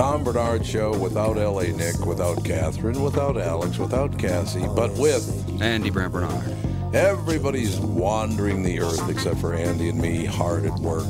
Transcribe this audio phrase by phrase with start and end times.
[0.00, 1.74] Tom Barnard Show without L.A.
[1.74, 6.56] Nick, without Catherine, without Alex, without Cassie, but with Andy Brant Barnard.
[6.94, 11.04] Everybody's wandering the earth except for Andy and me, hard at work.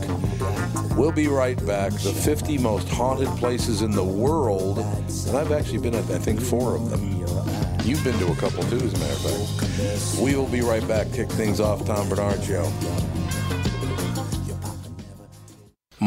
[0.96, 1.92] We'll be right back.
[1.92, 6.40] The 50 most haunted places in the world, and I've actually been at, I think,
[6.40, 7.20] four of them.
[7.84, 10.20] You've been to a couple too, as a matter of fact.
[10.20, 11.12] We will be right back.
[11.12, 12.64] Kick things off, Tom Barnard Show.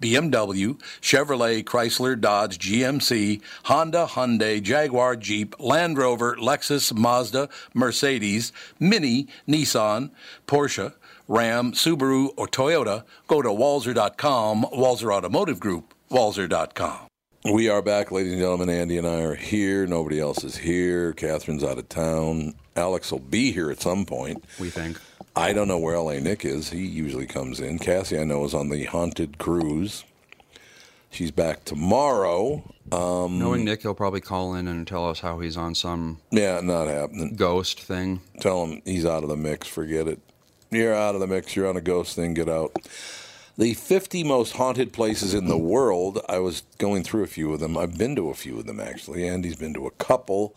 [0.00, 9.28] BMW, Chevrolet, Chrysler, Dodge, GMC, Honda, Hyundai, Jaguar, Jeep, Land Rover, Lexus, Mazda, Mercedes, Mini,
[9.46, 10.10] Nissan,
[10.46, 10.94] Porsche,
[11.28, 17.06] Ram, Subaru, or Toyota, go to walser.com, Walser Automotive Group, walser.com.
[17.44, 18.68] We are back, ladies and gentlemen.
[18.68, 19.86] Andy and I are here.
[19.86, 21.14] Nobody else is here.
[21.14, 22.54] Catherine's out of town.
[22.76, 24.44] Alex will be here at some point.
[24.58, 24.98] We think.
[25.40, 26.68] I don't know where LA Nick is.
[26.68, 27.78] He usually comes in.
[27.78, 30.04] Cassie, I know, is on the haunted cruise.
[31.10, 32.62] She's back tomorrow.
[32.92, 36.60] Um, Knowing Nick, he'll probably call in and tell us how he's on some yeah,
[36.60, 37.36] not happening.
[37.36, 38.20] ghost thing.
[38.40, 39.66] Tell him he's out of the mix.
[39.66, 40.20] Forget it.
[40.70, 41.56] You're out of the mix.
[41.56, 42.34] You're on a ghost thing.
[42.34, 42.76] Get out.
[43.56, 46.20] The 50 most haunted places in the world.
[46.28, 47.78] I was going through a few of them.
[47.78, 49.26] I've been to a few of them, actually.
[49.26, 50.54] Andy's been to a couple.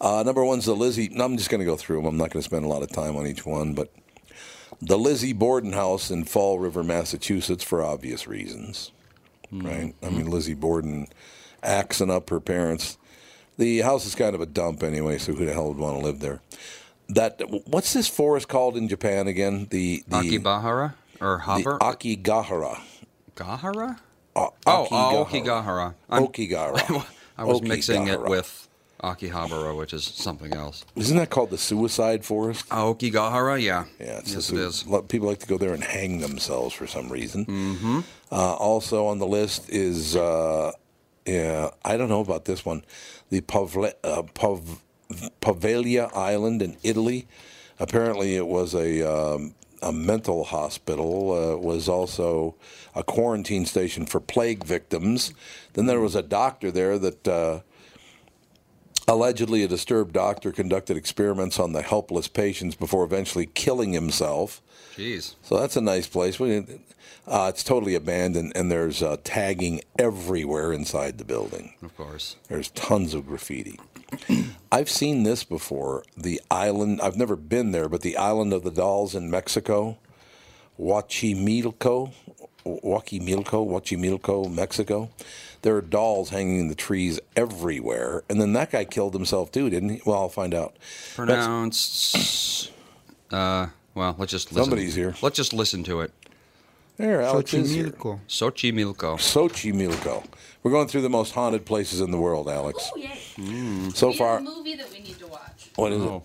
[0.00, 1.08] Uh, number one's the Lizzie.
[1.08, 2.06] No, I'm just going to go through them.
[2.06, 3.90] I'm not going to spend a lot of time on each one, but
[4.80, 8.92] the Lizzie Borden House in Fall River, Massachusetts, for obvious reasons,
[9.50, 9.66] hmm.
[9.66, 9.94] right?
[10.02, 10.30] I mean, hmm.
[10.30, 11.06] Lizzie Borden
[11.62, 12.98] axing up her parents.
[13.56, 16.04] The house is kind of a dump anyway, so who the hell would want to
[16.04, 16.40] live there?
[17.08, 19.68] That what's this forest called in Japan again?
[19.70, 22.80] The the Akibahara or the Akigahara.
[23.36, 24.00] Gahara?
[24.34, 24.88] Oh, uh, Akigahara.
[24.90, 25.94] oh, Okigahara.
[26.08, 27.06] I'm- Okigahara.
[27.38, 28.68] I was mixing it with
[29.04, 30.84] Akihabara, which is something else.
[30.96, 32.66] Isn't that called the suicide forest?
[32.70, 33.84] Aokigahara, yeah.
[34.00, 34.84] Yeah, it's yes, the it is.
[35.08, 37.44] People like to go there and hang themselves for some reason.
[37.44, 38.00] Mm-hmm.
[38.32, 40.72] Uh, also on the list is, uh,
[41.26, 42.82] yeah, I don't know about this one,
[43.28, 44.82] the Pavle- uh, Pav-
[45.42, 47.26] Poveglia Island in Italy.
[47.78, 51.32] Apparently, it was a um, a mental hospital.
[51.32, 52.54] Uh, was also
[52.94, 55.34] a quarantine station for plague victims.
[55.74, 57.28] Then there was a doctor there that.
[57.28, 57.60] Uh,
[59.06, 64.62] Allegedly, a disturbed doctor conducted experiments on the helpless patients before eventually killing himself.
[64.96, 65.34] Jeez.
[65.42, 66.40] So that's a nice place.
[66.40, 71.74] Uh, it's totally abandoned, and there's uh, tagging everywhere inside the building.
[71.82, 72.36] Of course.
[72.48, 73.78] There's tons of graffiti.
[74.72, 76.04] I've seen this before.
[76.16, 79.98] The island, I've never been there, but the island of the dolls in Mexico,
[80.78, 82.12] Huachimilco,
[82.64, 85.10] Huachimilco, Huachimilco, Mexico.
[85.64, 88.22] There are dolls hanging in the trees everywhere.
[88.28, 90.00] And then that guy killed himself too, didn't he?
[90.04, 90.76] Well, I'll find out.
[91.14, 92.70] Pronounced.
[93.30, 94.64] Uh, well, let's just listen.
[94.64, 95.14] Somebody's here.
[95.22, 96.12] Let's just listen to it.
[96.98, 97.86] There, Alex is here.
[97.86, 98.20] Xochimilco.
[98.28, 99.16] Xochimilco.
[99.16, 100.24] Xochimilco.
[100.62, 102.90] We're going through the most haunted places in the world, Alex.
[102.94, 103.18] Oh, yay.
[103.94, 105.70] So We have far, a movie that we need to watch.
[105.76, 106.24] what is Oh.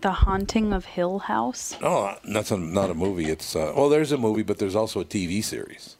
[0.00, 1.74] The Haunting of Hill House.
[1.82, 3.30] Oh, that's a, not a movie.
[3.30, 5.96] It's uh, well, there's a movie, but there's also a TV series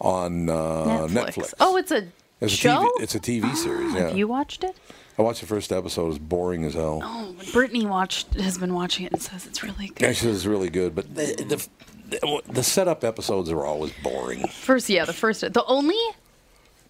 [0.00, 1.54] on uh, Netflix.
[1.60, 2.06] Oh, it's a
[2.40, 2.84] It's a show.
[2.98, 3.94] TV, it's a TV series.
[3.94, 4.76] Yeah, Have you watched it?
[5.18, 6.04] I watched the first episode.
[6.04, 7.00] It was boring as hell.
[7.02, 10.06] Oh, Brittany watched has been watching it and says it's really good.
[10.08, 11.68] Actually, it's really good, but the,
[12.10, 14.46] the the setup episodes are always boring.
[14.46, 15.98] First, yeah, the first, the only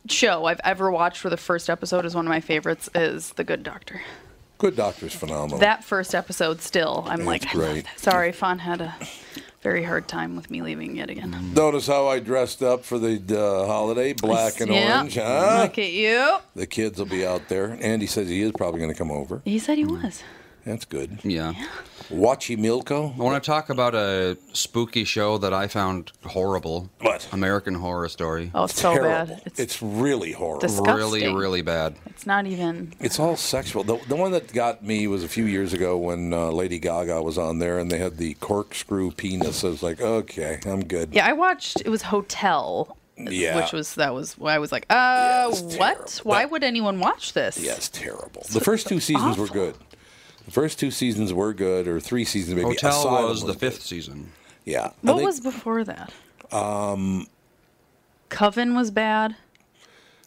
[0.09, 3.43] show I've ever watched where the first episode is one of my favorites is The
[3.45, 4.01] Good Doctor.
[4.59, 5.59] Good Doctor's phenomenal.
[5.59, 7.87] That first episode, still, I'm like, It's great.
[7.97, 8.95] sorry, Fawn had a
[9.61, 11.35] very hard time with me leaving yet again.
[11.55, 14.99] Notice how I dressed up for the uh, holiday, black and Yeah.
[14.99, 15.61] orange, huh?
[15.63, 16.37] Look at you.
[16.55, 17.77] The kids will be out there.
[17.81, 19.43] Andy says he is probably going to come over.
[19.45, 20.23] He said he was.
[20.65, 21.19] That's good.
[21.25, 21.55] Yeah.
[22.11, 23.15] Watchy Milko.
[23.19, 26.91] I want to talk about a spooky show that I found horrible.
[27.01, 27.29] What?
[27.33, 28.51] American Horror Story.
[28.55, 29.35] Oh, it's so Terrible.
[29.35, 29.43] bad.
[29.47, 30.61] It's, It's, really horrible.
[30.61, 30.95] Disgusting.
[30.97, 31.97] really, really bad.
[32.07, 32.93] it's not even.
[33.01, 33.83] It's all sexual.
[33.85, 37.23] The, the one that got me was a few years ago when uh, Lady Gaga
[37.23, 39.65] was on there and they had the corkscrew penis.
[39.65, 41.15] I was like, okay, I'm good.
[41.15, 41.81] Yeah, I watched.
[41.85, 42.95] It was Hotel.
[43.19, 43.57] Yeah.
[43.57, 45.77] Which was that was why I was like, uh, it's what?
[45.79, 46.11] terrible.
[46.23, 47.59] Why That- would anyone watch this?
[47.59, 48.45] Yeah, it's terrible.
[48.53, 49.55] The first two seasons were awful.
[49.55, 49.75] good.
[50.49, 52.69] The first two seasons were good, or three seasons maybe.
[52.71, 53.61] Hotel Asylum was the good.
[53.61, 54.33] fifth season.
[54.65, 54.93] Yeah.
[55.03, 56.11] What think- was before that?
[56.51, 57.27] Um,
[58.31, 59.37] Coven was bad.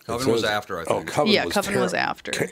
[0.05, 1.07] Coven says- was after, I Oh, think.
[1.07, 2.31] Coven Yeah, was Coven was after.
[2.31, 2.45] Co-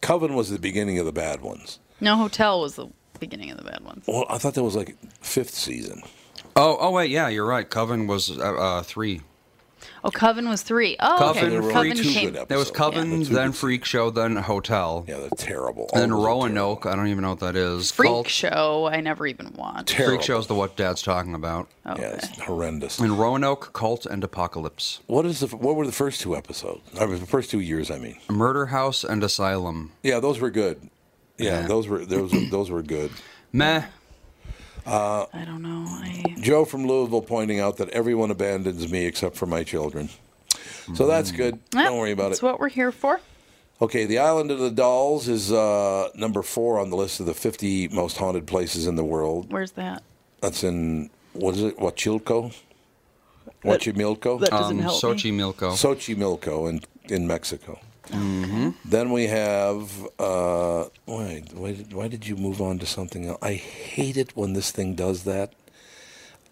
[0.00, 1.80] Coven was the beginning of the bad ones.
[2.00, 2.88] No, Hotel was the
[3.20, 4.04] beginning of the bad ones.
[4.06, 6.02] Well, I thought that was like fifth season.
[6.56, 7.68] Oh, oh wait, yeah, you're right.
[7.68, 9.20] Coven was uh, uh, three.
[10.04, 10.96] Oh, Coven was three.
[11.00, 11.48] Oh, Coven, okay.
[11.50, 12.24] there were Coven two came.
[12.26, 12.48] good episodes.
[12.48, 13.28] There was Coven, Yeah.
[13.28, 15.88] The then Freak Show, then Hotel, Yeah, they're terrible.
[15.92, 16.86] and then All those Roanoke.
[16.86, 17.90] I don't even know what that is.
[17.92, 18.28] Freak Cult.
[18.28, 18.88] Show.
[18.92, 19.88] I never even watched.
[19.88, 20.16] Terrible.
[20.16, 21.68] Freak Show's the what Dad's talking about.
[21.86, 22.02] Okay.
[22.02, 22.98] Yeah, it's horrendous.
[22.98, 25.00] And Roanoke, Cult, and Apocalypse.
[25.06, 25.46] What is the?
[25.56, 26.80] What were the first two episodes?
[27.00, 28.16] I mean, the first two years, I mean.
[28.28, 29.92] Murder House and Asylum.
[30.02, 30.88] Yeah, those were good.
[31.38, 31.66] Yeah, Yeah.
[31.66, 33.10] those were those were, those were good.
[33.52, 33.84] Meh.
[34.86, 35.84] I don't know.
[35.86, 40.08] I Joe from Louisville pointing out that everyone abandons me except for my children.
[40.94, 41.58] So that's good.
[41.70, 42.42] Don't worry about That's it.
[42.42, 43.20] That's what we're here for.
[43.80, 47.34] Okay, the Island of the Dolls is uh, number four on the list of the
[47.34, 49.52] 50 most haunted places in the world.
[49.52, 50.02] Where's that?
[50.40, 51.78] That's in what is it?
[51.78, 52.54] Huachilco,
[53.64, 55.10] Huachimilco, That doesn't Um, help me.
[55.10, 55.72] Xochimilco.
[55.72, 57.78] Xochimilco in in Mexico.
[58.10, 59.90] Then we have.
[60.18, 61.72] Uh, why, why?
[61.72, 63.38] did- Why did you move on to something else?
[63.42, 65.52] I hate it when this thing does that.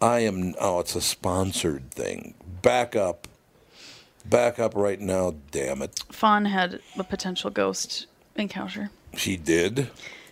[0.00, 0.54] I am.
[0.60, 2.34] Oh, it's a sponsored thing.
[2.62, 3.26] Back up.
[4.24, 5.34] Back up right now.
[5.50, 5.98] Damn it.
[6.10, 8.06] Fawn had a potential ghost
[8.36, 8.90] encounter.
[9.16, 9.90] She did.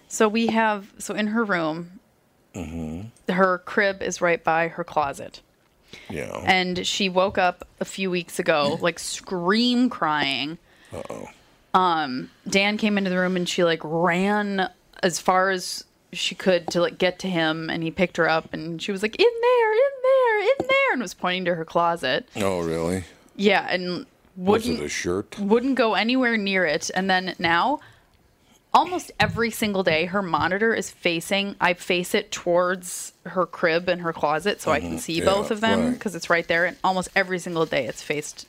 [0.09, 2.01] So we have so in her room,
[2.55, 3.33] Mm-hmm.
[3.33, 5.43] her crib is right by her closet,
[6.09, 6.43] Yeah.
[6.47, 10.57] and she woke up a few weeks ago like scream crying.
[10.93, 11.29] Uh oh.
[11.75, 14.69] Um, Dan came into the room and she like ran
[15.03, 18.53] as far as she could to like get to him, and he picked her up
[18.55, 21.65] and she was like in there, in there, in there, and was pointing to her
[21.65, 22.27] closet.
[22.37, 23.05] Oh, really?
[23.37, 24.07] Yeah, and
[24.37, 25.39] Was wouldn't it a shirt?
[25.39, 26.91] wouldn't go anywhere near it.
[26.95, 27.81] And then now,
[28.73, 31.55] almost every single day, her monitor is facing.
[31.61, 35.29] I face it towards her crib and her closet, so I can see Mm-hmm.
[35.29, 35.93] Yeah, both of them right.
[35.93, 36.65] because it's right there.
[36.65, 38.47] And almost every single day, it's faced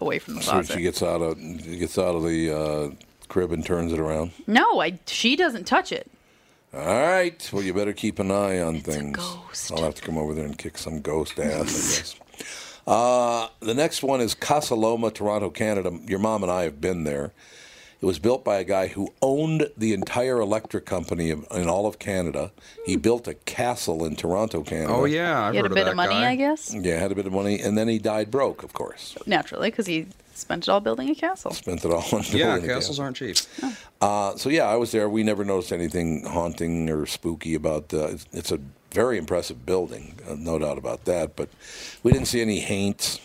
[0.00, 0.74] away from the So closet.
[0.74, 2.90] she gets out of gets out of the uh,
[3.28, 4.32] crib and turns it around.
[4.46, 4.98] no, I.
[5.06, 6.10] She doesn't touch it.
[6.72, 7.48] All right.
[7.52, 9.16] Well, you better keep an eye on things.
[9.16, 9.70] ghost.
[9.72, 12.16] I'll have to come over there and kick some ghost ass, I guess.
[12.86, 15.96] Uh, the next one is Casa Loma, Toronto, Canada.
[16.06, 17.32] Your mom and I have been there.
[18.00, 21.98] It was built by a guy who owned the entire electric company in all of
[21.98, 22.52] Canada.
[22.84, 24.92] He built a castle in Toronto, Canada.
[24.92, 26.30] Oh yeah, I've He had heard a bit that of money, guy.
[26.30, 26.74] I guess.
[26.74, 29.16] Yeah, had a bit of money, and then he died broke, of course.
[29.26, 31.52] Naturally, because he spent it all building a castle.
[31.52, 33.04] Spent it all on Yeah, building a castles castle.
[33.04, 33.36] aren't cheap.
[34.00, 35.08] Uh, so yeah, I was there.
[35.08, 37.94] We never noticed anything haunting or spooky about.
[37.94, 38.60] Uh, it's, it's a
[38.90, 41.36] very impressive building, uh, no doubt about that.
[41.36, 41.48] But
[42.02, 43.20] we didn't see any haints.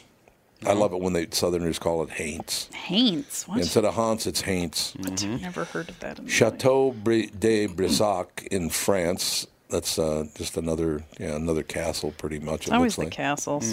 [0.66, 2.70] I love it when the Southerners call it haints.
[2.74, 3.48] Haints.
[3.48, 3.60] What?
[3.60, 4.94] Instead of haunts, it's haints.
[4.98, 5.24] What?
[5.26, 6.20] Never heard of that.
[6.20, 6.28] In.
[6.28, 9.48] Chateau Bri- de Brissac in France.
[9.70, 12.68] That's uh, just another yeah another castle, pretty much.
[12.68, 13.12] It Always looks the like.
[13.12, 13.72] castles.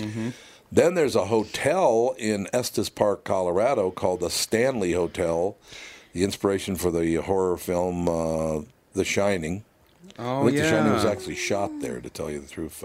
[0.71, 5.57] Then there's a hotel in Estes Park, Colorado, called the Stanley Hotel.
[6.13, 8.63] The inspiration for the horror film uh,
[8.95, 9.65] The Shining.
[10.19, 10.63] I Oh think yeah.
[10.65, 12.83] The Shining was actually shot there, to tell you the truth.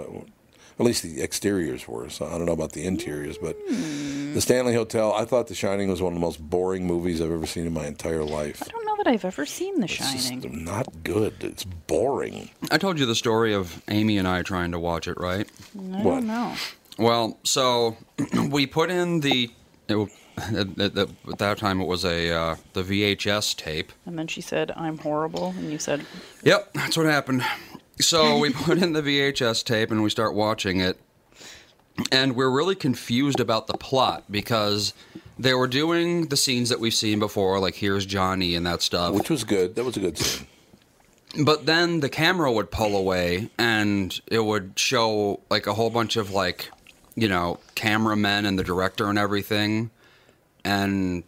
[0.82, 2.10] At least the exteriors were.
[2.10, 5.14] So I don't know about the interiors, but the Stanley Hotel.
[5.14, 7.74] I thought The Shining was one of the most boring movies I've ever seen in
[7.74, 8.64] my entire life.
[8.66, 10.66] I don't know that I've ever seen The It's just Shining.
[10.66, 11.36] not good.
[11.44, 12.50] It's boring.
[12.72, 15.48] I told you the story of Amy and I trying to watch it, right?
[15.78, 16.04] I What?
[16.16, 16.56] don't know.
[16.98, 17.96] Well, so
[18.50, 19.52] we put in the.
[19.88, 23.92] It, w- at, at, at at that time, it was a uh, the VHS tape.
[24.08, 26.06] And then she said, "I'm horrible," and you said,
[26.44, 27.44] Yep, that's what happened.
[28.02, 31.00] So we put in the VHS tape and we start watching it,
[32.12, 34.94] and we're really confused about the plot because
[35.38, 39.14] they were doing the scenes that we've seen before, like here's Johnny and that stuff.
[39.14, 39.76] Which was good.
[39.76, 40.48] That was a good scene.
[41.44, 46.18] But then the camera would pull away and it would show like a whole bunch
[46.18, 46.70] of like,
[47.16, 49.92] you know, cameramen and the director and everything.
[50.66, 51.24] And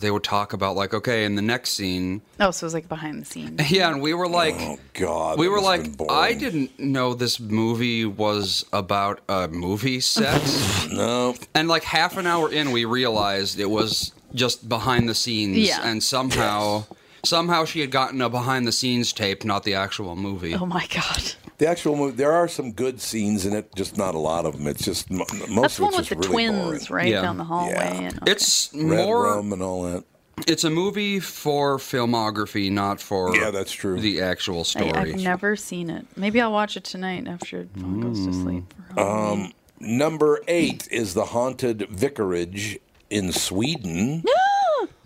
[0.00, 2.22] they would talk about like, okay, in the next scene.
[2.40, 5.38] "Oh, so it was like behind the scenes." Yeah, and we were like Oh God.
[5.38, 10.42] we were like I didn't know this movie was about a movie set.
[10.92, 11.34] No.
[11.54, 15.80] and like half an hour in we realized it was just behind the scenes Yeah.
[15.82, 16.84] and somehow
[17.24, 20.54] somehow she had gotten a behind the scenes tape, not the actual movie.
[20.54, 24.14] Oh my god, The actual movie, there are some good scenes in it, just not
[24.14, 24.66] a lot of them.
[24.68, 27.02] It's just m- most that's of one with just the really twins, boring.
[27.04, 27.22] right Yeah.
[27.22, 27.74] down the hallway.
[27.74, 28.10] Yeah.
[28.16, 30.04] And, It's Red more rum and all that.
[30.46, 33.98] it's a movie for filmography, not for Yeah, that's true.
[34.00, 34.92] the actual I, story.
[34.92, 36.06] I've never seen it.
[36.16, 38.62] Maybe I'll watch it tonight after Paul goes to sleep.
[38.62, 38.94] Mm.
[38.94, 39.52] for Halloween.
[39.80, 42.78] Number eight is the haunted vicarage
[43.10, 44.22] in Sweden.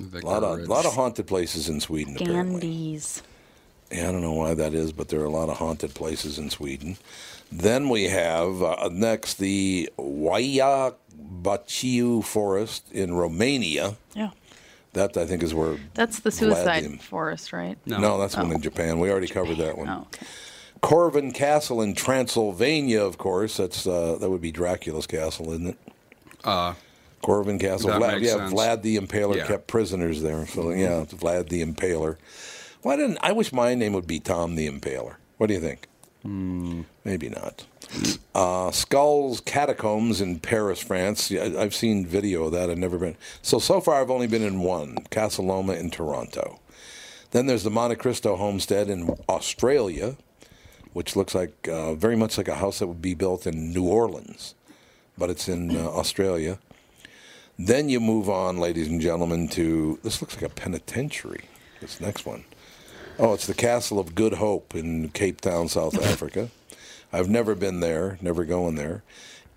[0.00, 2.60] A lot of, lot of haunted places in Sweden, apparently.
[2.60, 3.22] Gandy's.
[3.92, 6.38] Yeah, I don't know why that is, but there are a lot of haunted places
[6.38, 6.96] in Sweden.
[7.50, 9.90] Then we have uh, next the
[11.42, 13.96] Baciu Forest in Romania.
[14.14, 14.30] Yeah,
[14.94, 15.76] That I think is where.
[15.94, 17.76] that's the suicide Vladim- forest, right?
[17.86, 18.98] No, that's one in Japan.
[19.00, 19.88] We already covered that one.
[19.88, 20.26] Oh, okay.
[20.80, 23.56] Corvin Castle in Transylvania, of course.
[23.56, 25.78] That's uh, that would be Dracula's castle, isn't it?
[26.44, 26.74] Uh,
[27.22, 27.90] Corvin Castle.
[27.90, 28.52] That Vlad, makes yeah, sense.
[28.52, 29.46] Vlad the Impaler Yeah.
[29.46, 30.44] kept prisoners there.
[30.46, 32.16] So yeah, it's Vlad the Impaler.
[32.82, 35.16] Why didn't I wish my name would be Tom the Impaler?
[35.38, 35.88] What do you think?
[36.22, 36.82] Hmm.
[37.04, 37.64] Maybe not.
[38.34, 41.30] Uh, Skulls Catacombs in Paris, France.
[41.30, 42.70] Yeah, I've seen video of that.
[42.70, 43.16] I've never been.
[43.42, 46.60] So so far, I've only been in one, Casa Loma in Toronto.
[47.32, 50.16] Then there's the Monte Cristo Homestead in Australia,
[50.92, 53.84] which looks like uh, very much like a house that would be built in New
[53.86, 54.54] Orleans,
[55.16, 56.58] but it's in uh, Australia.
[57.58, 61.44] Then you move on, ladies and gentlemen, to this looks like a penitentiary.
[61.80, 62.44] This next one.
[63.18, 66.48] Oh, it's the Castle of Good Hope in Cape Town, South Africa.
[67.12, 69.02] I've never been there, never going there.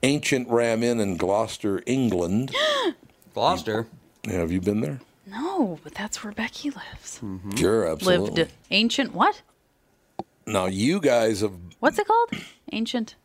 [0.03, 2.53] Ancient Ram Inn in Gloucester, England.
[3.33, 3.87] Gloucester.
[4.25, 4.99] Yeah, have you been there?
[5.25, 7.19] No, but that's where Becky lives.
[7.23, 7.55] Mm-hmm.
[7.55, 8.31] Sure, absolutely.
[8.31, 9.41] Lived ancient what?
[10.45, 12.29] Now you guys have What's it called?
[12.71, 13.15] Ancient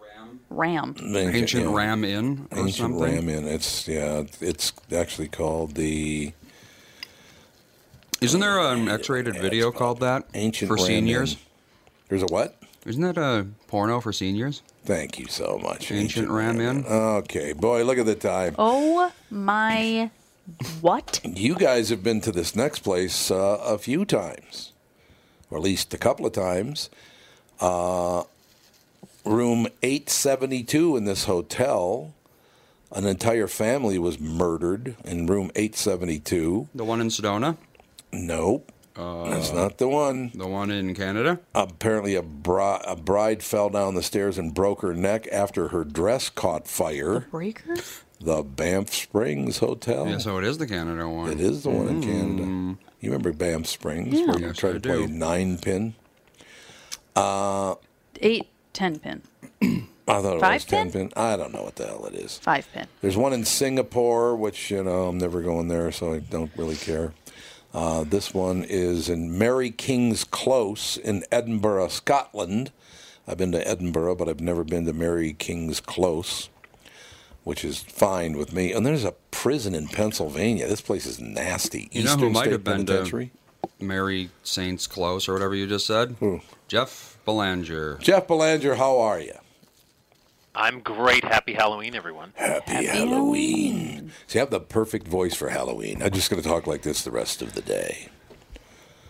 [0.00, 0.40] Ram.
[0.50, 0.94] Ram.
[1.16, 3.00] Ancient yeah, Ram Inn or Ancient something.
[3.02, 3.48] Ram Inn.
[3.48, 6.32] It's yeah, it's actually called the
[8.20, 11.36] Isn't there an X-rated video called that Ancient for Ram seniors?
[12.08, 12.60] There's a what?
[12.84, 14.62] Isn't that a porno for seniors?
[14.84, 15.92] Thank you so much.
[15.92, 16.84] Ancient Ram Inn.
[16.86, 18.54] Okay, boy, look at the time.
[18.58, 20.10] Oh my
[20.80, 21.20] what?
[21.24, 24.72] You guys have been to this next place uh, a few times,
[25.50, 26.90] or at least a couple of times.
[27.60, 28.24] Uh,
[29.24, 32.14] room 872 in this hotel.
[32.90, 36.68] An entire family was murdered in room 872.
[36.74, 37.58] The one in Sedona,
[38.12, 40.30] Nope, that's not the one.
[40.34, 41.40] the one in Canada.
[41.54, 45.84] Apparently, a, bri- a bride fell down the stairs and broke her neck after her
[45.84, 47.20] dress caught fire.
[47.20, 47.76] The Breaker?
[48.20, 50.08] The Banff Springs Hotel.
[50.08, 51.30] Yeah, so it is the Canada one.
[51.30, 52.10] It is the one in mm-hmm.
[52.10, 52.78] Canada.
[53.00, 55.94] You remember Banff Springs, where you Yes, tried I to play nine pin?
[57.14, 57.76] Uh,
[58.20, 59.22] Eight, ten pin.
[60.08, 61.10] I thought it Five was ten pin?
[61.10, 61.22] pin.
[61.22, 62.38] I don't know what the hell it is.
[62.38, 62.88] Five pin.
[63.00, 66.76] There's one in Singapore, which you know I'm never going there, so I don't really
[66.76, 67.12] care.
[67.78, 72.72] Uh, this one is in Mary King's Close in Edinburgh, Scotland.
[73.24, 76.48] I've been to Edinburgh, but I've never been to Mary King's Close,
[77.44, 78.72] which is fine with me.
[78.72, 80.66] And there's a prison in Pennsylvania.
[80.66, 81.88] This place is nasty.
[81.92, 83.30] You know who Eastern might State have been to-.
[83.78, 86.16] Mary Saints Close or whatever you just said.
[86.18, 86.40] Who?
[86.66, 87.98] Jeff Belanger.
[88.00, 89.34] Jeff Belanger, how are you?
[90.58, 91.22] I'm great.
[91.22, 92.32] Happy Halloween, everyone.
[92.34, 94.10] Happy, Halloween.
[94.26, 96.02] See, I have the perfect voice for Halloween.
[96.02, 98.08] I'm just going to talk like this the rest of the day.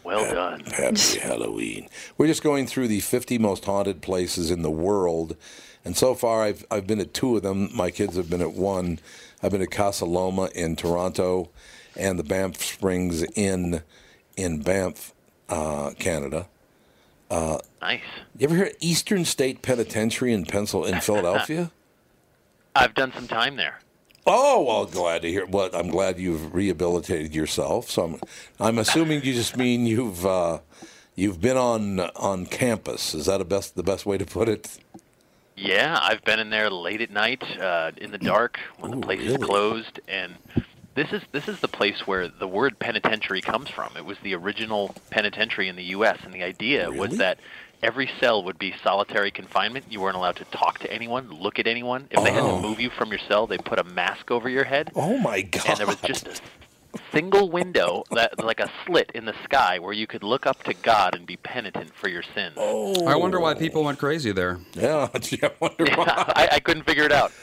[0.04, 0.60] Well done.
[0.60, 1.88] Happy Halloween.
[2.18, 5.36] We're just going through the 50 most haunted places in the world.
[5.86, 7.70] And so far, I've, I've been at two of them.
[7.74, 9.00] My kids have been at one.
[9.42, 11.48] I've been at Casa Loma in Toronto
[11.96, 13.82] and the Banff Springs Inn
[14.36, 15.14] in Banff,
[15.48, 16.46] uh, Canada.
[17.30, 18.00] Nice.
[18.36, 21.70] You ever hear of Eastern State Penitentiary in Pencil in Philadelphia?
[22.74, 23.80] I've done some time there.
[24.26, 25.46] Oh well, glad to hear.
[25.46, 27.88] Well, I'm glad you've rehabilitated yourself.
[27.88, 28.20] So I'm,
[28.60, 30.58] I'm assuming you just mean you've uh,
[31.14, 33.14] you've been on on campus.
[33.14, 34.78] Is that a best the best way to put it?
[35.56, 39.00] Yeah, I've been in there late at night, uh, in the dark, when Ooh, the
[39.00, 39.34] place really?
[39.34, 40.34] is closed, and
[40.98, 43.96] this is this is the place where the word penitentiary comes from.
[43.96, 47.38] It was the original penitentiary in the U.S., and the idea was that
[47.82, 49.84] every cell would be solitary confinement.
[49.88, 52.08] You weren't allowed to talk to anyone, look at anyone.
[52.10, 52.56] If they had Oh.
[52.56, 54.90] to move you from your cell, they put a mask over your head.
[54.96, 55.68] Oh my god!
[55.68, 56.40] and there was just a
[57.12, 60.74] single window that like a slit in the sky where you could look up to
[60.74, 62.54] God and be penitent for your sins.
[62.56, 64.58] Oh, I wonder why people went crazy there.
[64.74, 66.06] Yeah, gee, I wonder why.
[66.36, 67.32] I, I couldn't figure it out.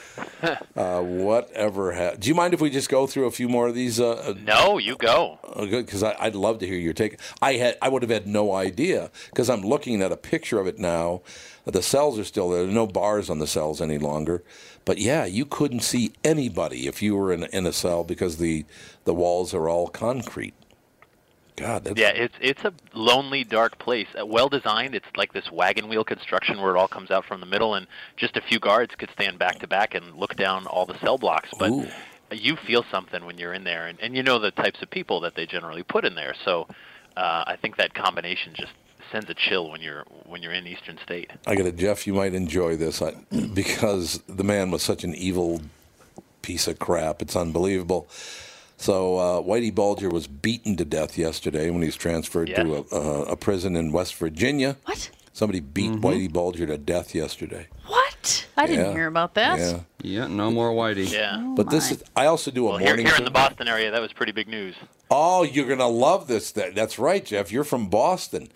[0.76, 1.92] Uh, whatever.
[1.94, 3.98] Ha- Do you mind if we just go through a few more of these?
[3.98, 5.38] Uh, No, you go.
[5.56, 7.18] Good, because I'd love to hear your take.
[7.40, 10.66] I had I would have had no idea because I'm looking at a picture of
[10.66, 11.22] it now.
[11.64, 12.62] The cells are still there.
[12.62, 14.44] There are no bars on the cells any longer.
[14.86, 18.64] But yeah, you couldn't see anybody if you were in in a cell because the
[19.04, 20.54] the walls are all concrete.
[21.56, 24.06] God, that's, Yeah, it's it's a lonely, dark place.
[24.18, 24.94] Uh, well designed.
[24.94, 27.88] It's like this wagon wheel construction where it all comes out from the middle, and
[28.16, 31.18] just a few guards could stand back to back and look down all the cell
[31.18, 31.50] blocks.
[31.58, 31.86] But Ooh.
[32.30, 35.20] you feel something when you're in there, and, and you know the types of people
[35.22, 36.34] that they generally put in there.
[36.44, 36.68] So
[37.16, 38.72] uh, I think that combination just
[39.12, 41.30] sends a chill when you're when you're in Eastern State.
[41.46, 42.06] I got it, Jeff.
[42.06, 43.14] You might enjoy this I,
[43.54, 45.62] because the man was such an evil
[46.42, 47.22] piece of crap.
[47.22, 48.08] It's unbelievable.
[48.78, 52.96] So uh, Whitey Bulger was beaten to death yesterday when he was transferred to a,
[52.96, 54.76] a, a prison in West Virginia.
[54.84, 55.10] What?
[55.32, 57.68] Somebody beat Whitey Bulger to death yesterday.
[57.86, 58.46] What?
[58.56, 58.92] I didn't Yeah.
[58.92, 59.58] hear about that.
[59.58, 61.10] Yeah, Yeah, no more Whitey.
[61.10, 61.54] Yeah.
[61.56, 62.02] but this is.
[62.14, 63.06] I also do a Well, morning.
[63.06, 64.74] here in the Boston area, that was pretty big news.
[65.10, 66.52] Oh, you're gonna love this.
[66.52, 66.74] Then.
[66.74, 67.50] That's right, Jeff.
[67.52, 68.48] You're from Boston.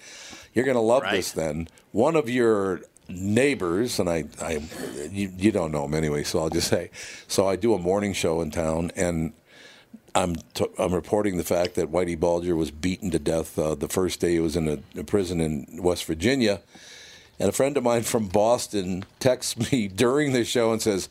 [0.55, 1.17] You're gonna love Right.
[1.17, 1.33] this.
[1.33, 4.61] Then one of your neighbors, and I, I,
[5.11, 6.91] you, you don't know him anyway, so I'll just say.
[7.27, 9.33] So I do a morning show in town, and
[10.15, 13.89] I'm t- I'm reporting the fact that Whitey Bulger was beaten to death uh, the
[13.89, 16.61] first day he was in a, a prison in West Virginia,
[17.39, 21.09] and a friend of mine from Boston texts me during the show and says.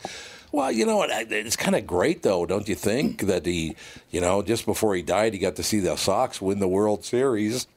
[0.51, 1.09] Well, you know what?
[1.11, 3.25] It's kind of great, though, don't you think?
[3.29, 3.75] That he,
[4.09, 7.05] you know, just before he died, he got to see the Sox win the World
[7.05, 7.67] Series.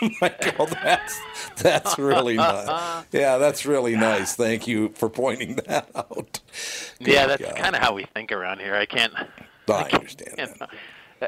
[0.00, 1.20] I'm like, oh, that's
[1.56, 3.04] that's really nice.
[3.12, 4.36] Yeah, that's really nice.
[4.36, 6.40] Thank you for pointing that out.
[7.00, 8.74] yeah, that's kind of how we think around here.
[8.74, 9.12] I can't.
[9.68, 10.34] I understand.
[10.38, 10.70] you that.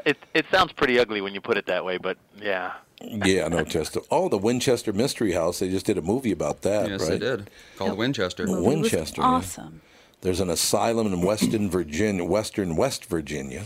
[0.05, 2.73] It it sounds pretty ugly when you put it that way, but yeah.
[3.01, 4.01] Yeah, no, Chester.
[4.11, 5.59] Oh, the Winchester Mystery House.
[5.59, 7.11] They just did a movie about that, Yes, right?
[7.11, 7.49] they did.
[7.77, 8.43] Called Winchester.
[8.43, 9.27] It was Winchester, yeah.
[9.27, 9.81] awesome.
[10.21, 13.65] There's an asylum in Western Virginia, Western West Virginia.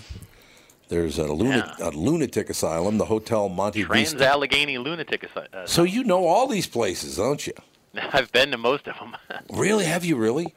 [0.89, 1.89] There's a, lunatic, Yeah.
[1.89, 4.27] a lunatic asylum, the Hotel Monte Trans Vista.
[4.27, 5.47] Allegheny Lunatic Asylum.
[5.53, 7.53] Uh, So you know all these places, don't you?
[8.13, 9.15] I've been to most of them.
[9.53, 9.85] Really?
[9.85, 10.53] Have you really?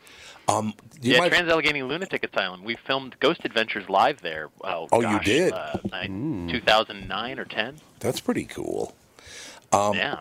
[0.49, 2.65] Um, you yeah, might- Trans Allegheny Lunatic Asylum.
[2.65, 4.51] We filmed Ghost Adventures live there.
[4.63, 5.53] Oh, Oh, you did?
[5.53, 7.77] Uh, nine- 2009 or 10.
[8.01, 8.95] that's pretty cool.
[9.73, 10.21] Um, yeah.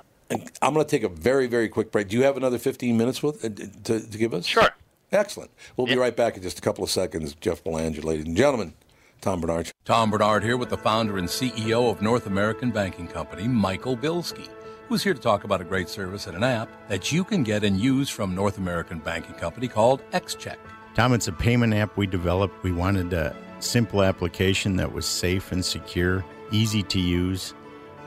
[0.61, 2.07] I'm going to take a very, very quick break.
[2.07, 3.49] Do you have another 15 minutes with uh,
[3.83, 4.45] to, to give us?
[4.45, 4.69] Sure.
[5.13, 5.51] Excellent.
[5.77, 7.35] We'll be right back in just a couple of seconds.
[7.35, 8.73] Jeff Belanger, ladies and gentlemen.
[9.21, 9.71] Tom Barnard.
[9.85, 14.49] Tom Barnard here with the founder and CEO of North American Banking Company, Michael Bilski,
[14.89, 17.63] who's here to talk about a great service and an app that you can get
[17.63, 20.57] and use from North American Banking Company called XCheck.
[20.95, 22.63] Tom, it's a payment app we developed.
[22.63, 27.53] We wanted a simple application that was safe and secure, easy to use,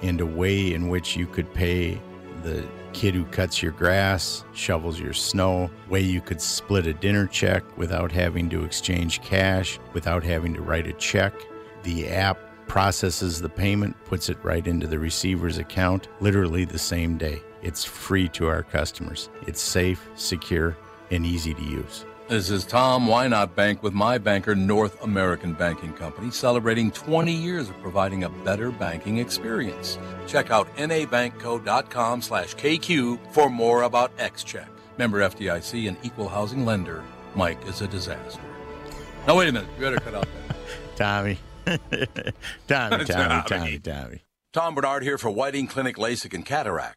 [0.03, 2.01] and a way in which you could pay
[2.43, 7.27] the kid who cuts your grass, shovels your snow, way you could split a dinner
[7.27, 11.35] check without having to exchange cash, without having to write a check.
[11.83, 17.17] The app processes the payment, puts it right into the receiver's account literally the same
[17.17, 17.41] day.
[17.63, 19.31] It's free to our customers.
[19.47, 20.77] It's safe, secure,
[21.11, 22.05] and easy to use.
[22.29, 23.07] This is Tom.
[23.07, 28.25] Why not bank with my banker, North American Banking Company, celebrating 20 years of providing
[28.25, 29.97] a better banking experience.
[30.27, 34.67] Check out nabankco.com slash KQ for more about XCheck.
[34.99, 37.05] Member FDIC and equal housing lender.
[37.37, 38.41] Mike is a disaster.
[39.29, 39.69] Now, wait a minute.
[39.77, 40.57] You better cut out that.
[40.97, 41.39] Tommy.
[41.67, 41.79] Tommy,
[42.67, 43.43] Tommy, Tommy.
[43.47, 44.23] Tommy, Tommy.
[44.53, 46.97] Tom Barnard here for Whiting Clinic LASIK and Cataract.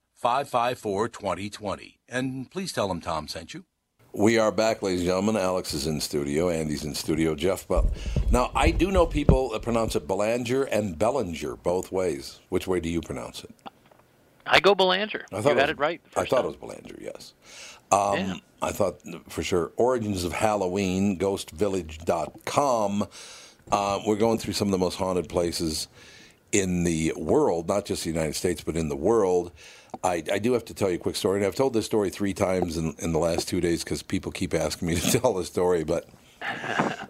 [0.23, 1.95] 855-554-2020.
[2.09, 3.65] And please tell them Tom sent you.
[4.13, 5.37] We are back, ladies and gentlemen.
[5.37, 6.49] Alex is in studio.
[6.49, 7.33] Andy's in studio.
[7.33, 7.85] Jeff, but
[8.29, 12.39] now I do know people that pronounce it Belanger and Bellinger both ways.
[12.49, 13.51] Which way do you pronounce it?
[14.45, 15.25] I go Belanger.
[15.31, 16.01] I You thought had it, it right.
[16.17, 16.45] I thought time.
[16.45, 16.95] it was Belanger.
[16.99, 17.33] Yes.
[17.91, 18.33] Um, Yeah.
[18.61, 19.71] I thought for sure.
[19.77, 23.07] Origins of Halloween, ghostvillage.com.
[23.71, 25.87] Uh, we're going through some of the most haunted places
[26.51, 29.51] in the world, not just the United States, but in the world.
[30.03, 32.09] I, I do have to tell you a quick story, and I've told this story
[32.09, 35.33] three times in, in the last two days because people keep asking me to tell
[35.33, 35.83] the story.
[35.83, 36.07] But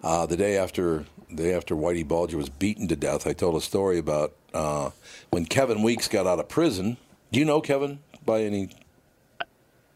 [0.02, 3.56] uh, the day after the day after Whitey Bulger was beaten to death, I told
[3.56, 4.90] a story about uh,
[5.30, 6.96] when Kevin Weeks got out of prison.
[7.30, 8.70] Do you know Kevin by any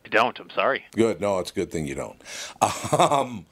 [0.07, 0.39] I don't.
[0.39, 0.85] I'm sorry.
[0.93, 1.21] Good.
[1.21, 2.21] No, it's a good thing you don't.
[2.97, 3.47] Um,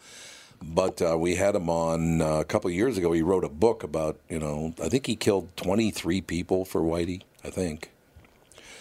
[0.62, 3.12] but uh, we had him on uh, a couple of years ago.
[3.12, 7.22] He wrote a book about, you know, I think he killed 23 people for Whitey,
[7.44, 7.90] I think.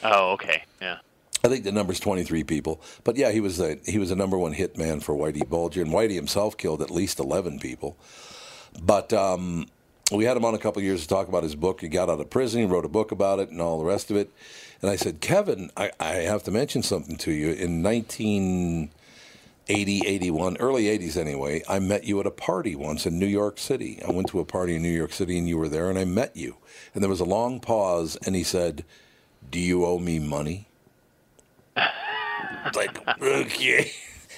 [0.03, 0.63] Oh, okay.
[0.81, 0.97] Yeah.
[1.43, 2.81] I think the number's 23 people.
[3.03, 5.81] But yeah, he was a, he was a number one hit man for Whitey Bulger,
[5.81, 7.97] and Whitey himself killed at least 11 people.
[8.81, 9.67] But um,
[10.11, 11.81] we had him on a couple years to talk about his book.
[11.81, 14.09] He got out of prison, he wrote a book about it, and all the rest
[14.09, 14.31] of it.
[14.81, 17.51] And I said, Kevin, I, I have to mention something to you.
[17.51, 23.27] In 1980, 81, early 80s anyway, I met you at a party once in New
[23.27, 24.01] York City.
[24.05, 26.05] I went to a party in New York City, and you were there, and I
[26.05, 26.57] met you.
[26.93, 28.83] And there was a long pause, and he said,
[29.53, 30.67] Do you owe me money?
[32.75, 33.91] Like, okay.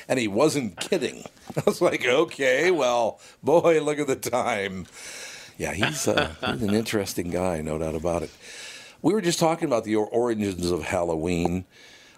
[0.10, 1.23] And he wasn't kidding.
[1.56, 4.88] I was like, okay, well, boy, look at the time.
[5.60, 8.32] Yeah, he's, uh, he's an interesting guy, no doubt about it.
[9.04, 11.65] We were just talking about the origins of Halloween.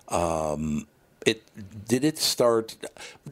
[0.08, 0.88] Um,
[1.26, 1.44] it
[1.88, 2.78] did it start?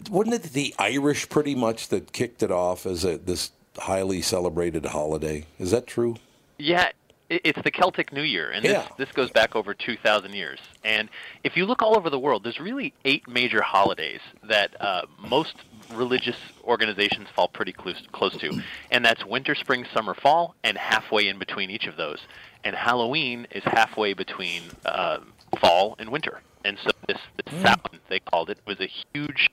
[0.10, 4.86] Wasn't it the Irish pretty much that kicked it off as a, this highly celebrated
[4.88, 5.46] holiday?
[5.60, 6.18] Is that true?
[6.58, 6.92] Yeah,
[7.30, 8.72] it's the Celtic New Year, and Yeah.
[8.74, 10.60] this, this goes back over 2,000 years.
[10.84, 11.10] And
[11.44, 15.56] if you look all over the world, there's really eight major holidays that uh, most
[15.94, 18.62] religious organizations fall pretty close, close to,
[18.92, 22.20] and that's winter, spring, summer, fall, and halfway in between each of those.
[22.64, 25.20] And Halloween is halfway between uh,
[25.60, 26.42] fall and winter.
[26.64, 29.50] And so this, this Samhain, they called it, was a huge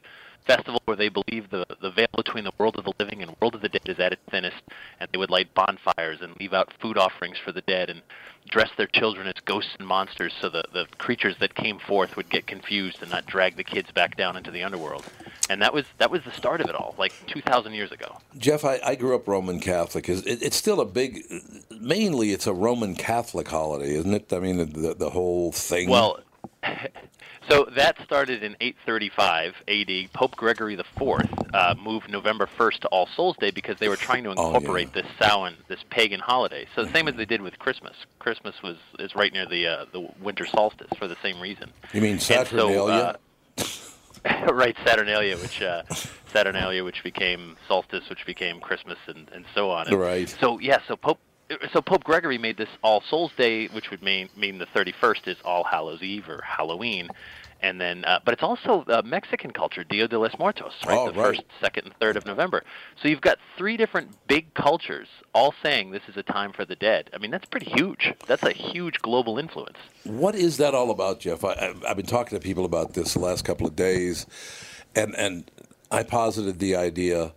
[0.46, 3.54] festival where they believe the the veil between the world of the living and world
[3.54, 4.62] of the dead is at its thinnest,
[5.00, 8.02] and they would light bonfires and leave out food offerings for the dead and
[8.48, 12.28] dress their children as ghosts and monsters so the the creatures that came forth would
[12.28, 15.04] get confused and not drag the kids back down into the underworld.
[15.48, 18.18] And that was that was the start of it all, like 2,000 years ago.
[18.38, 20.08] Jeff, I, I grew up Roman Catholic.
[20.08, 21.22] Is it, it's still a big,
[21.70, 24.32] mainly it's a Roman Catholic holiday, isn't it?
[24.32, 25.88] I mean, the, the whole thing.
[25.88, 26.20] Well,
[27.48, 30.12] so that started in 835 AD.
[30.12, 31.20] Pope Gregory IV
[31.54, 34.46] uh, moved November 1st to All Souls Day because they were trying to Oh, yeah.
[34.46, 36.66] incorporate this Samhain, this pagan holiday.
[36.74, 37.94] So the same as they did with Christmas.
[38.18, 41.70] Christmas was is right near the uh, the winter solstice for the same reason.
[41.92, 43.18] you mean And so, Saturnalia?
[43.58, 43.64] uh,
[44.52, 45.82] right, Saturnalia, which uh,
[46.32, 49.88] Saturnalia, which became solstice, which became Christmas, and, and so on.
[49.88, 50.28] And Right.
[50.40, 51.18] So yeah, so Pope.
[51.72, 55.36] So Pope Gregory made this All Souls Day, which would mean mean the 31st is
[55.44, 57.08] All Hallows Eve or Halloween,
[57.62, 60.98] and then uh, but it's also uh, Mexican culture, Dia de los Muertos, right?
[60.98, 61.36] Oh, the right.
[61.36, 62.64] first, second, and third of November.
[63.00, 66.76] So you've got three different big cultures all saying this is a time for the
[66.76, 67.10] dead.
[67.14, 68.12] I mean, that's pretty huge.
[68.26, 69.78] That's a huge global influence.
[70.04, 71.44] What is that all about, Jeff?
[71.44, 74.26] I, I've, I've been talking to people about this the last couple of days,
[74.96, 75.50] and and
[75.90, 77.32] I posited the idea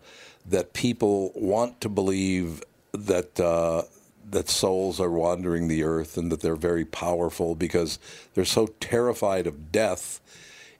[0.47, 3.83] that people want to believe that uh,
[4.29, 7.99] that souls are wandering the earth and that they're very powerful because
[8.33, 10.19] they're so terrified of death.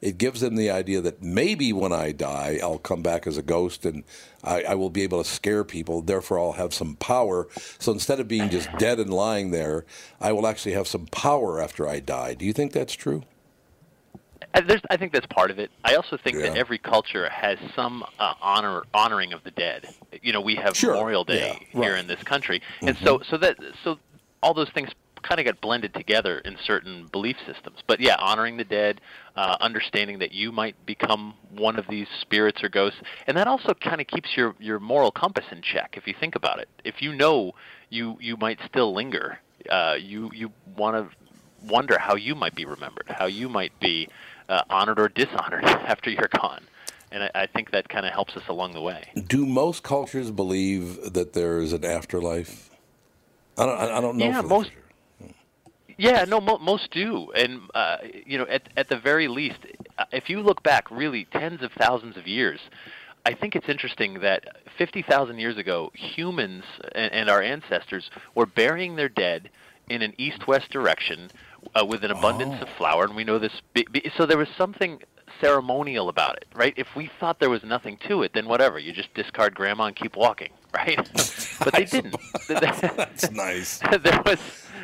[0.02, 3.42] It gives them the idea that maybe when I die, I'll come back as a
[3.42, 4.04] ghost and
[4.44, 6.02] I, I will be able to scare people.
[6.02, 7.48] Therefore, I'll have some power.
[7.80, 9.86] So instead of being just dead and lying there,
[10.20, 12.34] I will actually have some power after I die.
[12.34, 13.24] Do you think that's true?
[14.54, 15.70] I, there's, I think that's part of it.
[15.84, 19.94] I also think that every culture has some uh, honor honoring of the dead.
[20.22, 20.94] You know, we have Sure.
[20.94, 21.40] Memorial Day
[21.74, 22.00] Yeah, here right.
[22.00, 23.98] in this country, and so so that so
[24.42, 24.90] all those things
[25.24, 27.80] kind of got blended together in certain belief systems.
[27.88, 29.02] But yeah, honoring the dead,
[29.36, 33.74] uh, understanding that you might become one of these spirits or ghosts, and that also
[33.74, 35.96] kind of keeps your your moral compass in check.
[35.98, 37.54] If you think about it, if you know
[37.90, 41.16] you you might still linger, uh, you you want to
[41.68, 44.08] wonder how you might be remembered, how you might be
[44.50, 46.64] uh, honored or dishonored after you're gone.
[47.12, 49.04] And I, I think that kind of helps us along the way.
[49.28, 52.70] Do most cultures believe that there is an afterlife?
[53.58, 53.80] I don't.
[53.80, 54.26] I don't know.
[54.26, 54.82] Yeah, most- sure.
[55.98, 59.60] Yeah, no, mo- most do, and uh, you know, at at the very least,
[59.98, 62.60] uh, if you look back, really tens of thousands of years,
[63.26, 64.44] I think it's interesting that
[64.78, 69.50] fifty thousand years ago, humans and, and our ancestors were burying their dead
[69.90, 71.30] in an east-west direction
[71.80, 73.54] uh, with an abundance of flour, and we know this.
[74.18, 75.02] So there was something
[75.42, 76.74] ceremonial about it, right?
[76.78, 79.96] If we thought there was nothing to it, then whatever, you just discard grandma and
[79.96, 80.98] keep walking, right?
[81.60, 82.16] but they didn't.
[82.48, 83.80] That's nice.
[83.80, 84.40] there was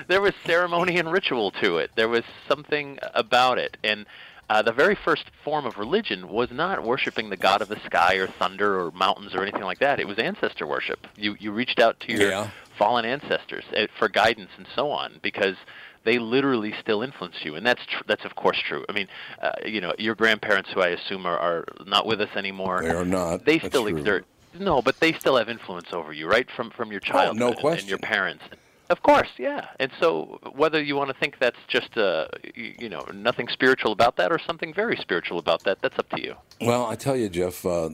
[0.08, 1.92] there was ceremony and ritual to it.
[1.96, 4.06] There was something about it, and
[4.50, 8.16] uh, the very first form of religion was not worshiping the god of the sky
[8.16, 10.00] or thunder or mountains or anything like that.
[10.00, 11.08] It was ancestor worship.
[11.16, 12.50] You you reached out to your Yeah.
[12.82, 15.56] Fallen ancestors uh, for guidance and so on because
[16.04, 18.84] they literally still influence you, and that's tr- that's of course true.
[18.90, 19.08] I mean,
[19.40, 22.90] uh, you know, your grandparents, who I assume are, are not with us anymore, They
[22.90, 23.46] are not.
[23.46, 23.98] They That's still true.
[23.98, 24.26] exert
[24.60, 26.50] no, but they still have influence over you, right?
[26.56, 27.88] From from your childhood no and- and question.
[27.88, 28.44] your parents.
[28.92, 29.68] Of course, yeah.
[29.80, 34.18] And so, whether you want to think that's just uh, you know nothing spiritual about
[34.18, 36.36] that, or something very spiritual about that, that's up to you.
[36.60, 37.92] Well, I tell you, Jeff, uh,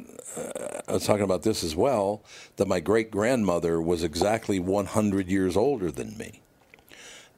[0.87, 2.23] I was talking about this as well.
[2.55, 6.41] That my great grandmother was exactly 100 years older than me,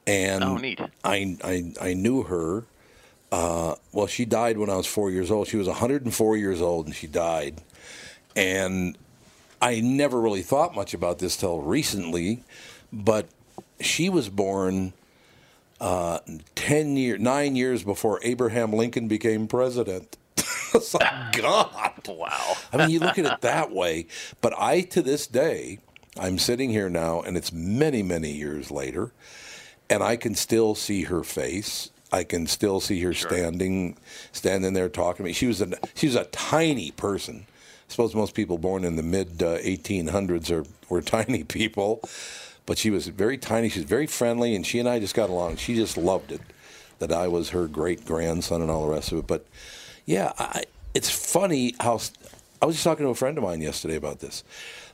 [0.06, 0.80] and Oh, neat.
[1.04, 2.64] I, I I knew her.
[3.30, 5.48] Uh, well, she died when I was four years old.
[5.48, 7.60] She was 104 years old, and she died.
[8.34, 8.96] And
[9.60, 12.42] I never really thought much about this till recently,
[12.90, 13.28] but
[13.80, 14.92] she was born
[15.80, 16.18] uh,
[16.54, 20.16] 10 year, nine years before Abraham Lincoln became president.
[20.36, 21.92] it's like, God.
[22.08, 22.54] Wow.
[22.72, 24.06] I mean, you look at it that way.
[24.40, 25.78] But I, to this day,
[26.18, 29.12] I'm sitting here now, and it's many, many years later,
[29.88, 31.90] and I can still see her face.
[32.12, 33.96] I can still see her standing,
[34.32, 35.32] standing there talking to me.
[35.32, 37.46] She was a she was a tiny person.
[37.46, 42.00] I suppose most people born in the mid uh, 1800s are were tiny people,
[42.70, 43.68] but she was very tiny.
[43.68, 45.56] She was very friendly, and she and I just got along.
[45.56, 46.40] She just loved it
[47.00, 49.26] that I was her great grandson and all the rest of it.
[49.26, 49.44] But
[50.06, 50.62] yeah, I,
[50.94, 51.98] it's funny how
[52.62, 54.44] I was just talking to a friend of mine yesterday about this.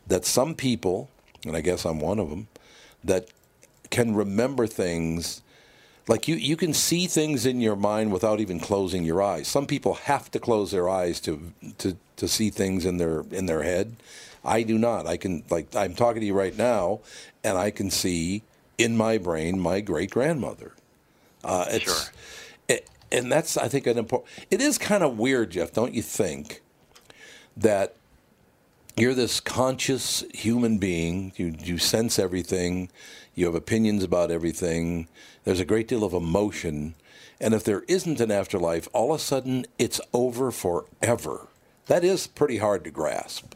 [0.06, 1.10] That some people,
[1.44, 2.48] and I guess I'm one of them,
[3.04, 3.28] that
[3.90, 5.42] can remember things
[6.08, 9.48] like you, you can see things in your mind without even closing your eyes.
[9.48, 13.44] Some people have to close their eyes to to, to see things in their in
[13.44, 13.96] their head.
[14.46, 15.06] I do not.
[15.06, 17.00] I can like I'm talking to you right now,
[17.44, 18.42] and I can see
[18.78, 20.72] in my brain my great grandmother.
[21.44, 22.12] Uh, it's, Sure.
[22.68, 24.30] it, and that's I think an important.
[24.50, 26.62] It is kind of weird, Jeff, don't you think?
[27.56, 27.94] That
[28.96, 31.32] you're this conscious human being.
[31.36, 32.88] You you sense everything.
[33.34, 35.08] You have opinions about everything.
[35.44, 36.94] There's a great deal of emotion,
[37.40, 41.48] and if there isn't an afterlife, all of a sudden it's over forever.
[41.86, 43.54] That is pretty hard to grasp.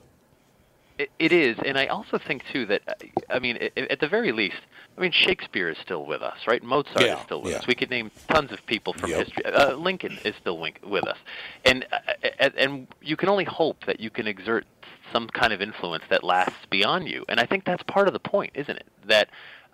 [1.01, 2.93] It, it is, and I also think too that uh,
[3.31, 4.61] I mean, at the very least,
[4.99, 6.63] I mean, Shakespeare is still with us, right?
[6.63, 7.59] Mozart Yeah, is still with yeah.
[7.61, 7.67] us.
[7.67, 9.19] We could name tons of people from Yep.
[9.25, 9.45] history.
[9.47, 11.17] Uh, Lincoln is still with us,
[11.65, 14.67] and uh, and and you can only hope that you can exert
[15.11, 17.25] some kind of influence that lasts beyond you.
[17.31, 18.87] And I think that's part of the point, isn't it?
[19.07, 19.31] That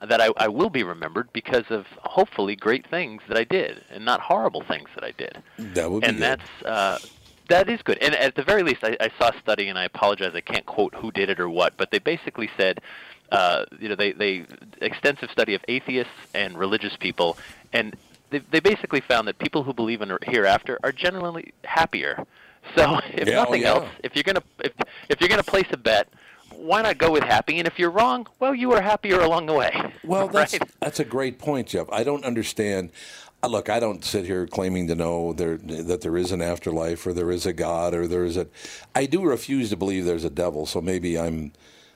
[0.08, 4.04] that I, I will be remembered because of hopefully great things that I did, and
[4.04, 5.42] not horrible things that I did
[5.74, 6.22] That would be and good.
[6.22, 6.98] that's uh,
[7.48, 7.98] that is good.
[8.02, 10.66] And at the very least, I, I saw a study, and I apologize, I can't
[10.66, 12.80] quote who did it or what, but they basically said,
[13.32, 14.44] uh, you know, they they
[14.80, 17.36] extensive study of atheists and religious people,
[17.72, 17.96] and
[18.30, 22.24] they they basically found that people who believe in hereafter are generally happier.
[22.76, 23.68] So if Yeah, oh, nothing yeah.
[23.68, 24.72] else, if you're gonna if
[25.08, 26.08] if you're gonna place a bet.
[26.52, 27.58] Why not go with happy?
[27.58, 29.72] And if you're wrong, well, you were happier along the way.
[30.04, 30.62] Well, that's right?
[30.80, 31.86] that's a great point, Jeff.
[31.90, 32.92] I don't understand.
[33.46, 37.12] Look, I don't sit here claiming to know there, that there is an afterlife or
[37.12, 38.46] there is a God or there is a.
[38.94, 40.66] I do refuse to believe there's a devil.
[40.66, 41.52] So maybe I'm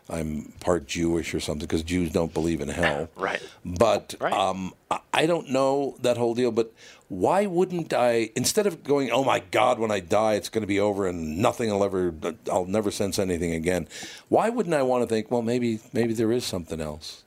[0.08, 3.08] I'm part Jewish or something because Jews don't believe in hell.
[3.16, 3.40] Right.
[3.64, 4.32] But Right.
[4.32, 6.50] um, I- I don't know that whole deal.
[6.50, 6.72] But
[7.08, 8.30] why wouldn't I?
[8.36, 11.38] Instead of going, oh my God, when I die, it's going to be over and
[11.38, 12.14] nothing will ever.
[12.50, 13.86] I'll never sense anything again.
[14.28, 15.30] Why wouldn't I want to think?
[15.30, 17.24] Well, maybe maybe there is something else.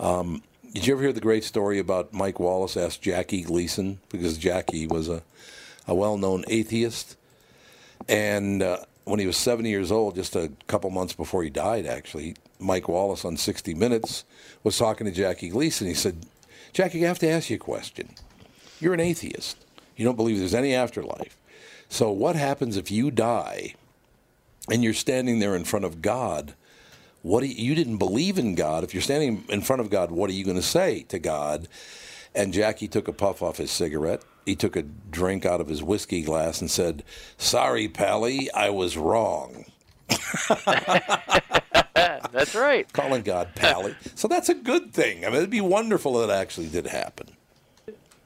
[0.00, 0.42] Um,
[0.72, 4.86] did you ever hear the great story about Mike Wallace asked Jackie Gleason because Jackie
[4.86, 5.22] was a
[5.88, 7.16] a well-known atheist,
[8.08, 11.86] and uh, when he was 70 years old, just a couple months before he died,
[11.86, 14.24] actually, Mike Wallace on 60 Minutes
[14.62, 15.86] was talking to Jackie Gleason.
[15.86, 16.26] He said,
[16.74, 18.10] Jackie, I have to ask you a question.
[18.78, 19.64] You're an atheist.
[19.96, 21.36] You don't believe there's any afterlife.
[21.88, 23.74] So, what happens if you die
[24.70, 26.52] and you're standing there in front of God?
[27.28, 28.84] What do you, you didn't believe in God.
[28.84, 31.68] If you're standing in front of God, what are you going to say to God?
[32.34, 34.22] And Jackie took a puff off his cigarette.
[34.46, 37.02] he took a drink out of his whiskey glass and said,
[37.36, 39.66] "Sorry, Pally, I was wrong."
[41.94, 42.90] That's right.
[42.94, 43.94] Calling God Pally.
[44.14, 45.24] so that's a good thing.
[45.24, 47.26] I mean, it'd be wonderful if it actually did happen.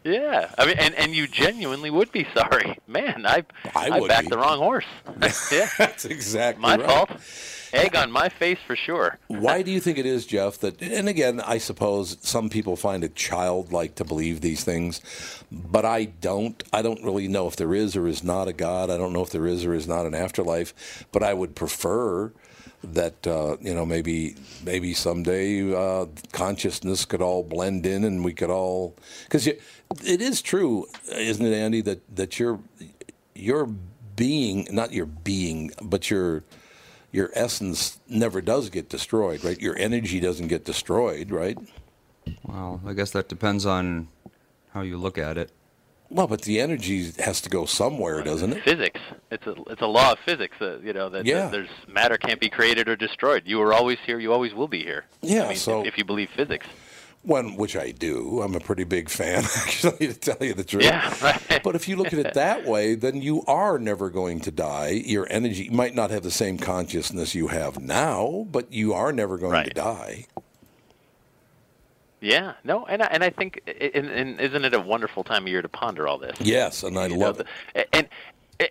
[0.05, 3.25] Yeah, I mean, and, and you genuinely would be sorry, man.
[3.27, 4.31] I I I, backed be.
[4.31, 4.85] the wrong horse.
[5.53, 6.87] yeah, That's exactly my right.
[6.87, 7.11] fault.
[7.73, 9.19] Egg on my face for sure.
[9.29, 10.59] Why do you think it is, Jeff?
[10.59, 15.01] That and again, I suppose some people find it childlike to believe these things,
[15.51, 16.63] but I don't.
[16.73, 18.91] I don't really know if there is or is not a God.
[18.91, 21.07] I don't know if there is or is not an afterlife.
[21.13, 22.33] But I would prefer
[22.85, 28.33] that uh, you know maybe maybe someday uh, consciousness could all blend in and we
[28.33, 29.61] could all because it
[30.01, 31.81] is true, isn't it, Andy?
[31.81, 32.61] That that your
[33.35, 33.67] your
[34.17, 36.43] being, not your being, but your
[37.13, 39.61] your essence never does get destroyed, right?
[39.61, 41.59] Your energy doesn't get destroyed, right?
[42.45, 44.09] Well, I guess that depends on
[44.73, 45.51] how you look at it.
[46.09, 48.63] Well, but the energy has to go somewhere, doesn't it?
[48.65, 49.01] Physics.
[49.31, 50.57] It's a it's a law of physics.
[50.61, 51.43] Uh, you know that, Yeah.
[51.45, 53.45] that there's matter can't be created or destroyed.
[53.47, 54.19] You are always here.
[54.19, 55.07] You always will be here.
[55.23, 56.67] Yeah, I mean, so- if, if you believe physics.
[57.25, 58.43] When, which I do.
[58.43, 60.83] I'm a pretty big fan, actually, to tell you the truth.
[60.83, 61.61] Yeah, right.
[61.63, 65.03] But if you look at it that way, then you are never going to die.
[65.05, 69.13] Your energy you might not have the same consciousness you have now, but you are
[69.13, 70.27] never going to die.
[72.21, 75.49] Yeah, no, and I, and I think, and, and isn't it a wonderful time of
[75.49, 76.37] year to ponder all this?
[76.41, 77.47] Yes, and I You know, love it.
[77.75, 78.09] the- And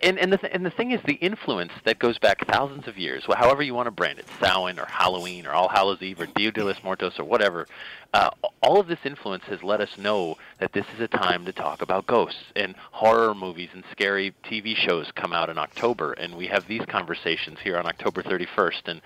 [0.01, 2.97] and and the th- and the thing is, the influence that goes back thousands of
[2.97, 6.27] years, however you want to brand it, Samhain or Halloween or All Hallows Eve or
[6.27, 7.67] Dia de los Muertos or whatever,
[8.13, 8.29] uh,
[8.61, 11.81] all of this influence has let us know that this is a time to talk
[11.81, 12.43] about ghosts.
[12.55, 16.85] And horror movies and scary TV shows come out in October, and we have these
[16.87, 19.01] conversations here on October 31st, and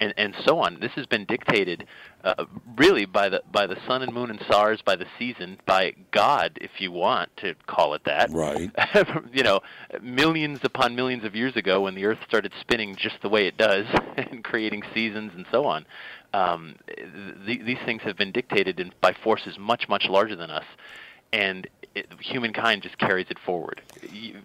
[0.00, 0.80] and and so on.
[0.80, 1.86] This has been dictated
[2.24, 5.94] uh, really by the by the sun and moon and stars, by the season, by
[6.10, 8.30] God, if you want to call it that.
[8.30, 8.70] Right.
[9.32, 9.60] you know,
[10.02, 13.56] millions upon millions of years ago, when the Earth started spinning just the way it
[13.56, 13.86] does,
[14.16, 15.86] and creating seasons and so on.
[16.32, 16.76] Um,
[17.46, 20.64] th- these things have been dictated in, by forces much much larger than us,
[21.32, 23.80] and it, humankind just carries it forward.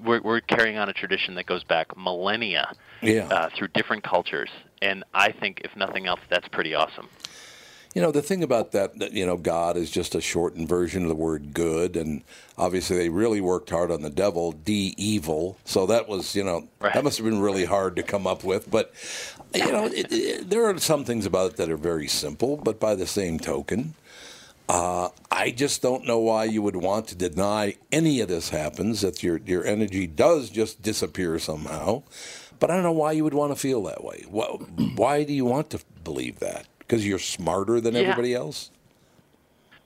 [0.04, 3.28] We're, we're carrying on a tradition that goes back millennia Yeah.
[3.28, 4.50] uh, through different cultures,
[4.82, 7.08] and I think, if nothing else, that's pretty awesome.
[7.94, 11.04] You know, the thing about that, that, you know, God is just a shortened version
[11.04, 11.96] of the word good.
[11.96, 12.24] And
[12.58, 15.58] obviously, they really worked hard on the devil, D evil.
[15.64, 16.94] So that was, you know, Right.
[16.94, 18.70] that must have been really hard to come up with.
[18.70, 18.92] But,
[19.54, 22.58] you know, it, it, there are some things about it that are very simple.
[22.58, 23.94] But by the same token,
[24.68, 29.02] uh, I just don't know why you would want to deny any of this happens,
[29.02, 32.04] that your, your energy does just disappear somehow.
[32.60, 34.24] But I don't know why you would want to feel that way.
[34.28, 34.46] Why,
[34.96, 36.68] why do you want to believe that?
[36.80, 38.02] Because you're smarter than Yeah.
[38.02, 38.72] everybody else?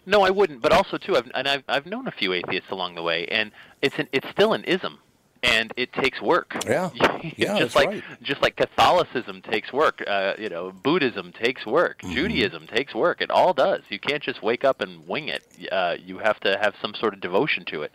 [0.05, 0.61] No, I wouldn't.
[0.61, 3.51] But also, too, I've, and I've I've known a few atheists along the way, and
[3.81, 4.97] it's an, it's still an ism,
[5.43, 6.55] and it takes work.
[6.65, 6.89] Yeah.
[7.35, 8.03] Yeah, just that's like right.
[8.21, 10.01] just like Catholicism takes work.
[10.07, 12.01] Uh, you know, Buddhism takes work.
[12.01, 12.13] Mm-hmm.
[12.15, 13.21] Judaism takes work.
[13.21, 13.81] It all does.
[13.89, 15.43] You can't just wake up and wing it.
[15.71, 17.91] Uh, you have to have some sort of devotion to it.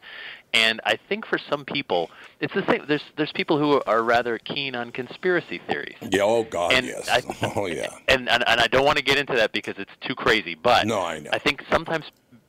[0.53, 2.85] And I think for some people, it's the same.
[2.87, 5.97] There's there's people who are rather keen on conspiracy theories.
[6.03, 7.09] Yeah, oh God, And yes.
[7.09, 7.89] I- oh yeah.
[8.09, 10.55] and, and and I don't want to get into that because it's too crazy.
[10.55, 11.31] But No, I know.
[11.33, 12.05] I think sometimes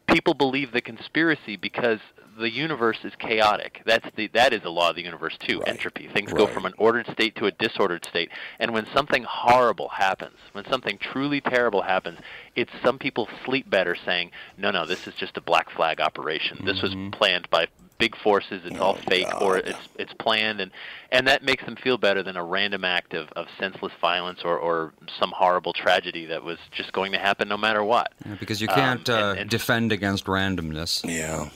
[0.08, 1.99] people believe the conspiracy because
[2.37, 3.81] the universe is chaotic.
[3.85, 5.59] That's the that is a law of the universe too.
[5.59, 5.69] Right.
[5.69, 6.07] Entropy.
[6.07, 8.29] Things go from an ordered state to a disordered state.
[8.59, 12.19] And when something horrible happens, when something truly terrible happens,
[12.55, 16.63] it's some people sleep better saying, "No, no, this is just a black flag operation.
[16.65, 17.67] This was planned by."
[17.97, 20.69] Big forces, it's all fake, or Oh, it's it's planned, and
[21.13, 24.57] and that makes them feel better than a random act of, of senseless violence or,
[24.57, 28.11] or some horrible tragedy that was just going to happen no matter what.
[28.25, 31.09] Yeah, because you Um, can't and- uh, and- defend against randomness.
[31.09, 31.47] Yeah.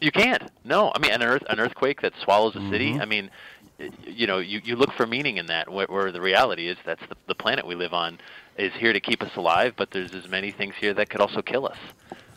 [0.00, 0.42] You can't.
[0.64, 2.92] No, I mean an earth an earthquake that swallows a city.
[2.92, 3.02] Mm-hmm.
[3.02, 3.30] I mean,
[4.06, 5.68] you know, you, you look for meaning in that.
[5.68, 8.18] Where, where the reality is, that's the, the planet we live on
[8.58, 11.40] is here to keep us alive, but there's as many things here that could also
[11.42, 11.78] kill us.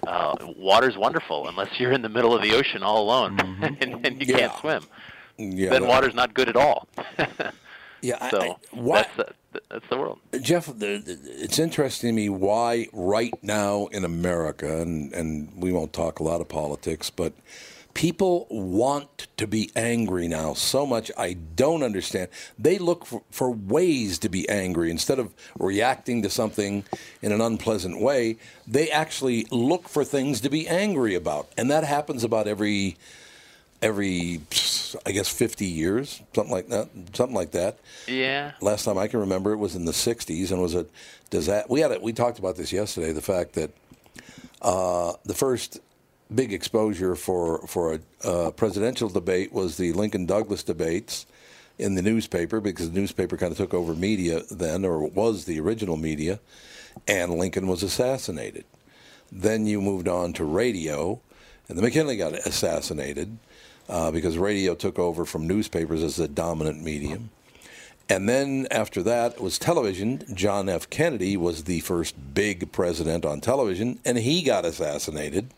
[0.08, 3.40] Uh, water's wonderful unless you're in the middle of the ocean all alone
[3.82, 4.40] and, and you Yeah.
[4.48, 4.84] can't swim.
[5.38, 5.70] Yeah.
[5.70, 6.88] then that- water's not good at all.
[8.02, 8.30] Yeah.
[8.32, 9.34] So I, why, that's the,
[9.70, 10.20] that's the world.
[10.42, 16.20] Jeff, it's interesting to me why right now in America, and, and we won't talk
[16.20, 17.34] a lot of politics, but
[17.94, 21.12] people want to be angry now so much.
[21.18, 22.30] I don't understand.
[22.58, 26.86] They look for, for ways to be angry instead of reacting to something
[27.22, 28.38] in an unpleasant way.
[28.68, 32.98] They actually look for things to be angry about, and that happens about every
[33.84, 34.40] every
[35.06, 37.78] I guess 50 years, something like that, something like that.
[38.08, 38.54] Yeah.
[38.62, 40.86] Last time I can remember, it was in the '60s, and was a
[41.30, 42.02] does that we had it.
[42.02, 43.12] We talked about this yesterday.
[43.12, 43.72] The fact that
[44.62, 45.80] uh, the first
[46.34, 51.26] big exposure for for a uh, presidential debate was the Lincoln Douglas debates
[51.78, 55.60] in the newspaper because the newspaper kind of took over media then, or was the
[55.60, 56.40] original media,
[57.08, 58.64] and Lincoln was assassinated.
[59.32, 61.20] Then you moved on to radio,
[61.68, 63.38] and the McKinley got assassinated
[63.90, 67.30] uh, because radio took over from newspapers as the dominant medium.
[68.10, 70.24] And then after that was television.
[70.34, 70.90] John F.
[70.90, 75.54] Kennedy was the first big president on television, and he got assassinated.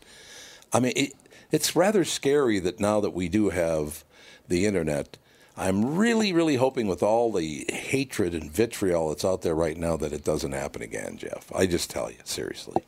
[0.72, 1.12] I mean, it,
[1.50, 4.04] it's rather scary that now that we do have
[4.48, 5.18] the internet,
[5.56, 9.96] I'm really, really hoping with all the hatred and vitriol that's out there right now
[9.96, 11.50] that it doesn't happen again, Jeff.
[11.54, 12.82] I just tell you, seriously.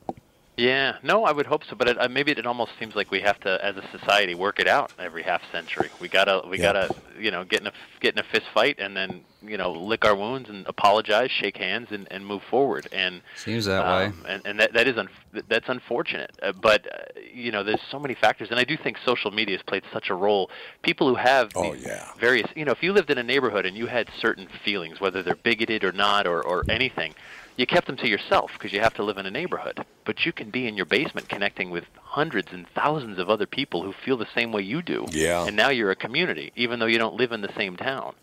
[0.59, 3.21] Yeah, no, I would hope so, but it, uh, maybe it almost seems like we
[3.21, 5.91] have to, as a society, work it out every half century.
[6.01, 6.73] We gotta, we Yeah.
[6.73, 9.71] gotta, you know, get in a get in a fist fight and then, you know,
[9.71, 12.89] lick our wounds and apologize, shake hands, and, and move forward.
[12.91, 14.07] And Seems that way.
[14.07, 15.09] um, and, and that that is un-
[15.49, 16.33] that's unfortunate.
[16.43, 19.57] Uh, but uh, you know, there's so many factors, and I do think social media
[19.57, 20.51] has played such a role.
[20.83, 22.07] People who have Oh, yeah.
[22.19, 25.23] various, you know, if you lived in a neighborhood and you had certain feelings, whether
[25.23, 27.15] they're bigoted or not, or or anything,
[27.59, 29.85] you kept them to yourself because you have to live in a neighborhood.
[30.05, 33.83] But you can be in your basement connecting with hundreds and thousands of other people
[33.83, 35.07] who feel the same way you do.
[35.11, 35.45] Yeah.
[35.45, 38.15] And now you're a community, even though you don't live in the same town.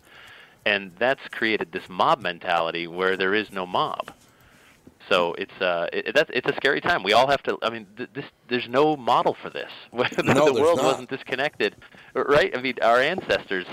[0.64, 4.10] And that's created this mob mentality where there is no mob.
[5.08, 7.04] So it's uh, it, that's it's a scary time.
[7.04, 7.56] We all have to.
[7.62, 9.70] I mean, th- this there's no model for this.
[9.92, 10.84] the No, world not.
[10.84, 11.76] wasn't disconnected,
[12.14, 12.56] right?
[12.56, 13.66] I mean, our ancestors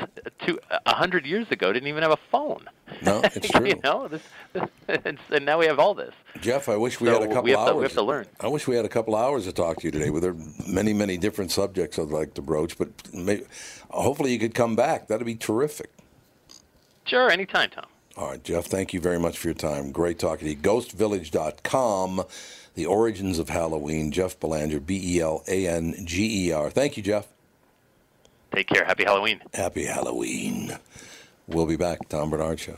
[0.46, 2.66] two a hundred years ago didn't even have a phone.
[3.02, 3.66] No, it's true.
[3.66, 4.22] you know, this,
[4.88, 6.14] and, and now we have all this.
[6.40, 7.70] Jeff, I wish we So had a couple we have hours.
[7.72, 8.28] to- we have to learn.
[8.40, 10.12] I wish we had a couple hours to talk to you today.
[10.12, 13.42] With there are many, many different subjects I'd like to broach, but may,
[13.90, 15.08] hopefully you could come back.
[15.08, 15.90] That'd be terrific.
[17.06, 17.86] Sure, anytime, Tom.
[18.16, 19.92] All right, Jeff, thank you very much for your time.
[19.92, 20.60] Great talking to you.
[20.60, 22.24] Ghostvillage.com,
[22.76, 24.12] the origins of Halloween.
[24.12, 26.70] Jeff Belanger, B E L A N G E R.
[26.70, 27.28] Thank you, Jeff.
[28.54, 28.86] Take care.
[28.86, 29.42] Happy Halloween.
[29.54, 30.78] Happy Halloween.
[31.48, 32.08] We'll be back.
[32.08, 32.78] Tom Barnard Show.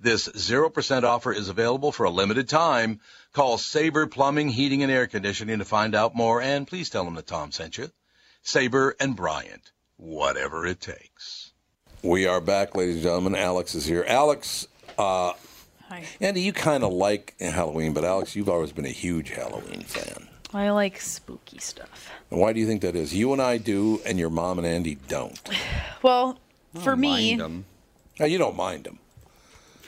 [0.00, 3.00] This 0% offer is available for a limited time.
[3.32, 7.14] Call Sabre Plumbing, Heating, and Air Conditioning to find out more, and please tell them
[7.14, 7.90] that Tom sent you.
[8.42, 11.50] Sabre and Bryant, whatever it takes.
[12.02, 13.34] We are back, ladies and gentlemen.
[13.34, 14.04] Alex is here.
[14.06, 15.32] Alex, uh,
[15.88, 16.04] Hi.
[16.20, 20.28] Andy, you kind of like Halloween, but Alex, you've always been a huge Halloween fan.
[20.54, 22.10] I like spooky stuff.
[22.30, 23.14] And why do you think that is?
[23.14, 25.38] You and I do, and your mom and Andy don't.
[26.00, 26.38] Well,
[26.84, 27.64] for me, Mind 'em.
[28.20, 29.00] Now, you don't mind them.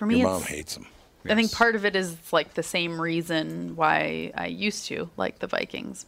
[0.01, 0.87] For me, Your mom hates them.
[1.29, 5.41] I think part of it is like the same reason why I used to like
[5.41, 6.07] the Vikings.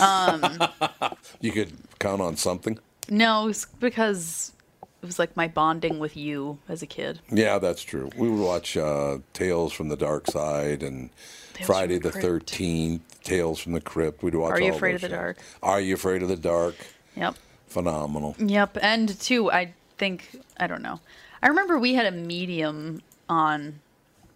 [0.00, 0.44] Um,
[1.40, 2.78] You could count on something.
[3.10, 4.52] no, it's because
[5.02, 7.18] it was like my bonding with you as a kid.
[7.28, 8.08] Yeah, that's true.
[8.16, 11.10] We would watch uh, Tales from the Dark Side and
[11.54, 14.22] Tales Friday the the Thirteenth, Tales from the Crypt.
[14.22, 14.52] We'd watch.
[14.52, 15.20] Are You all Afraid those of the shows.
[15.20, 15.38] Dark?
[15.64, 16.76] Are you afraid of the dark?
[17.16, 17.34] Yep.
[17.66, 18.36] Phenomenal.
[18.38, 18.78] Yep.
[18.80, 21.00] And two, I think I don't know.
[21.42, 23.80] I remember we had a medium on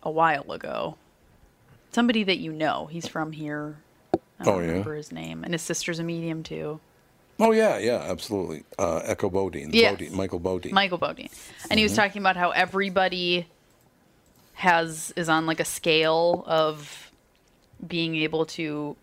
[0.03, 0.97] a while ago.
[1.93, 2.87] Somebody that you know.
[2.87, 3.77] He's from here.
[4.39, 4.67] I don't Oh, yeah?
[4.69, 5.45] remember his name.
[5.45, 6.81] And his sister's a medium too.
[7.39, 8.65] Oh yeah, yeah, absolutely.
[8.79, 9.93] Uh, Echo Bodine, Yes.
[9.93, 10.75] Bodine, Michael Bodine.
[10.75, 11.31] Michael Bodine.
[11.71, 12.01] And he was Mm-hmm.
[12.03, 13.47] talking about how everybody
[14.55, 17.11] has is on like a scale of
[17.87, 18.95] being able to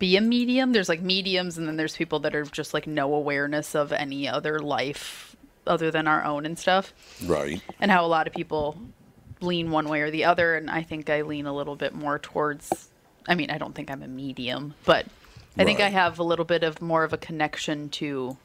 [0.00, 0.72] be a medium.
[0.72, 4.28] There's like mediums and then there's people that are just like no awareness of any
[4.28, 5.35] other life
[5.66, 6.92] other than our own and stuff.
[7.24, 7.60] right.
[7.80, 8.76] And how a lot of people
[9.40, 12.18] lean one way or the other, and I think I lean a little bit more
[12.18, 12.88] towards.
[13.28, 15.06] I mean, I don't think I'm a medium, but
[15.58, 18.36] I think I have a little bit of more of a connection to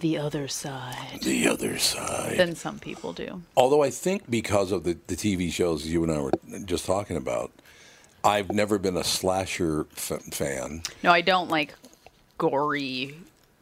[0.00, 2.36] the other side The other side.
[2.36, 3.42] than some people do.
[3.56, 6.32] Although I think because of the, the TV shows you and I were
[6.64, 7.52] just talking about,
[8.22, 10.82] I've never been a slasher f- fan.
[11.02, 11.74] No, I don't like
[12.36, 13.14] gory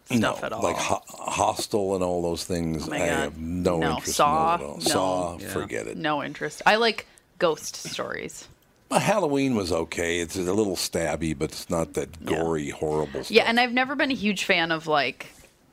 [0.06, 0.62] stuff no, at all.
[0.62, 2.88] like ho- Hostel and all those things.
[2.88, 3.90] Oh I have no, No.
[3.94, 4.54] interest Saw?
[4.56, 4.74] in at all.
[4.76, 4.80] No.
[4.80, 5.48] Saw, Yeah.
[5.52, 5.96] forget it.
[5.96, 6.62] no interest.
[6.66, 7.06] I like
[7.38, 8.48] ghost stories.
[8.90, 10.20] Halloween was okay.
[10.20, 12.36] It's a little stabby, but it's not that Yeah.
[12.36, 13.30] gory, horrible stuff.
[13.30, 15.28] Yeah, and I've never been a huge fan of like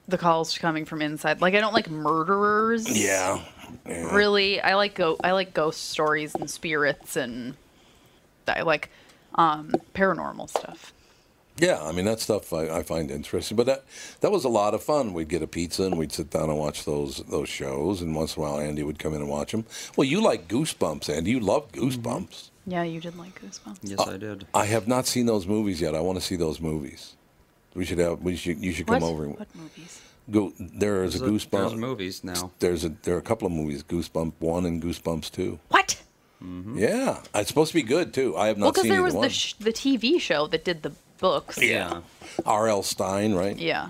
[0.08, 1.42] the calls coming from inside.
[1.42, 2.90] Like I don't like murderers.
[2.90, 3.42] yeah.
[3.86, 4.16] yeah.
[4.16, 7.56] Really, I like go I like ghost stories and spirits and
[8.48, 8.90] I like
[9.36, 10.94] um paranormal stuff.
[11.60, 13.58] Yeah, I mean that stuff I, I find interesting.
[13.58, 13.84] But that
[14.22, 15.14] that was a lot of fun.
[15.14, 18.02] We'd get a pizza and we'd sit down and watch those those shows.
[18.02, 19.66] And once in a while, Andy would come in and watch them.
[19.96, 21.32] Well, you like Goosebumps, Andy.
[21.32, 21.86] You love mm-hmm.
[21.88, 22.50] Goosebumps.
[22.66, 23.80] Yeah, you did like Goosebumps.
[23.82, 24.48] Yes, I did.
[24.54, 25.96] I have not seen those movies yet.
[25.96, 27.16] I want to see those movies.
[27.74, 28.22] We should have.
[28.22, 28.64] We should.
[28.64, 29.10] You should come What?
[29.12, 29.24] over.
[29.26, 30.02] And What movies?
[30.30, 30.54] go.
[30.60, 31.52] There is a There's, Goosebump.
[31.52, 32.52] there's movies now.
[32.60, 32.90] There's a.
[33.04, 33.84] There are a couple of movies.
[33.84, 35.60] Goosebump one and Goosebumps two.
[35.70, 36.02] What?
[36.44, 36.78] Mm-hmm.
[36.78, 38.38] Yeah, it's supposed to be good too.
[38.38, 39.24] I have not Well, because seen there was one.
[39.24, 41.62] the sh- the TV show that did the books.
[41.62, 42.02] Yeah.
[42.46, 42.84] R.L.
[42.84, 43.58] Stine, right?
[43.58, 43.90] Yeah.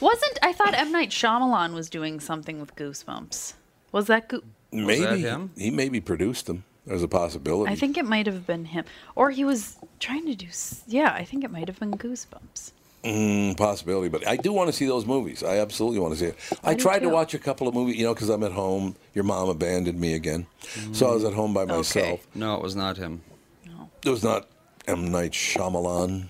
[0.00, 3.54] Wasn't I thought M Night Shyamalan was doing something with Goosebumps?
[3.92, 4.42] Was that Go-
[4.72, 5.50] Maybe that him?
[5.56, 6.64] he maybe produced them.
[6.86, 7.72] There's a possibility.
[7.72, 8.84] I think it might have been him,
[9.16, 10.46] or he was trying to do.
[10.86, 12.72] Yeah, I think it might have been Goosebumps.
[13.02, 15.42] Mm, possibility, but I do want to see those movies.
[15.42, 16.38] I absolutely want to see it.
[16.64, 18.96] I, do tried to watch a couple of movies, you know, because I'm at home.
[19.14, 20.46] Your mom abandoned me again,
[20.92, 22.26] so I was at home by myself.
[22.34, 23.22] No, it was not him.
[23.64, 24.48] No, it was not
[24.86, 26.26] M Night Shyamalan.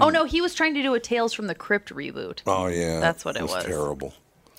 [0.00, 2.40] Oh no, he was trying to do a Tales from the Crypt reboot.
[2.46, 3.64] Oh yeah, That's what it was.
[3.64, 4.14] Terrible.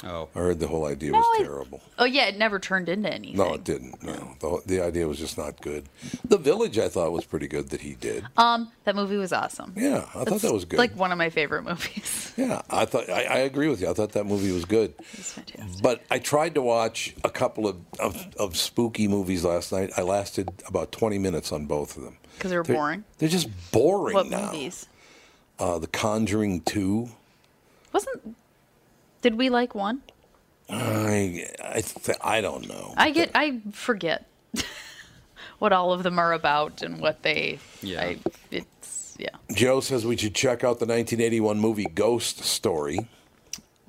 [0.06, 0.30] Oh.
[0.36, 1.82] I heard the whole idea No, was I- terrible.
[1.98, 3.38] Oh yeah, it never turned into anything.
[3.38, 4.04] No, it didn't.
[4.04, 5.86] No, the, the idea was just not good.
[6.24, 8.26] The Village, I thought was pretty good that he did.
[8.38, 9.74] Um, that movie was awesome.
[9.76, 10.78] Yeah, I thought that was good.
[10.78, 12.34] Like one of my favorite movies.
[12.38, 13.90] yeah, I thought I, I agree with you.
[13.90, 14.94] I thought that movie was good.
[15.14, 15.82] It's fantastic.
[15.82, 19.90] But I tried to watch a couple of, of, of spooky movies last night.
[19.98, 22.18] I lasted about 20 minutes on both of them.
[22.38, 23.04] Because they were They're- boring.
[23.18, 24.52] They're just boring What now.
[24.52, 24.88] movies?
[25.58, 27.10] Uh, the Conjuring 2.
[27.94, 28.36] Wasn't?
[29.26, 30.04] Did we like one?
[30.70, 32.94] I I, th- I don't know.
[32.96, 33.32] I get.
[33.34, 34.28] I forget
[35.58, 37.58] what all of them are about and what they.
[37.82, 38.02] Yeah.
[38.02, 38.18] I,
[38.52, 39.30] it's yeah.
[39.52, 43.08] Joe says we should check out the 1981 movie Ghost Story.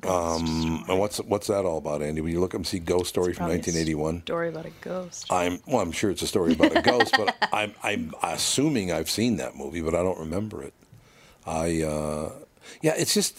[0.08, 2.22] Um, and what's what's that all about, Andy?
[2.22, 4.22] Will you look up and see Ghost Story from Probably a 1981?
[4.22, 5.26] Story about a ghost.
[5.30, 5.82] I'm well.
[5.82, 9.54] I'm sure it's a story about a ghost, but I'm I'm assuming I've seen that
[9.54, 10.72] movie, but I don't remember it.
[11.44, 12.32] I uh,
[12.80, 13.38] yeah, it's just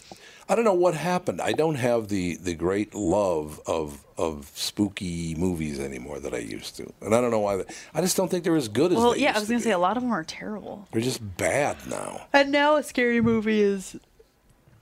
[0.49, 1.41] I don't know what happened.
[1.41, 6.77] I don't have the the great love of of spooky movies anymore that I used
[6.77, 7.63] to, and I don't know why.
[7.93, 9.63] I just don't think they're as good as well, they yeah, I was gonna be.
[9.63, 10.87] say a lot of them are terrible.
[10.91, 12.27] They're just bad now.
[12.33, 13.97] And now a scary movie is.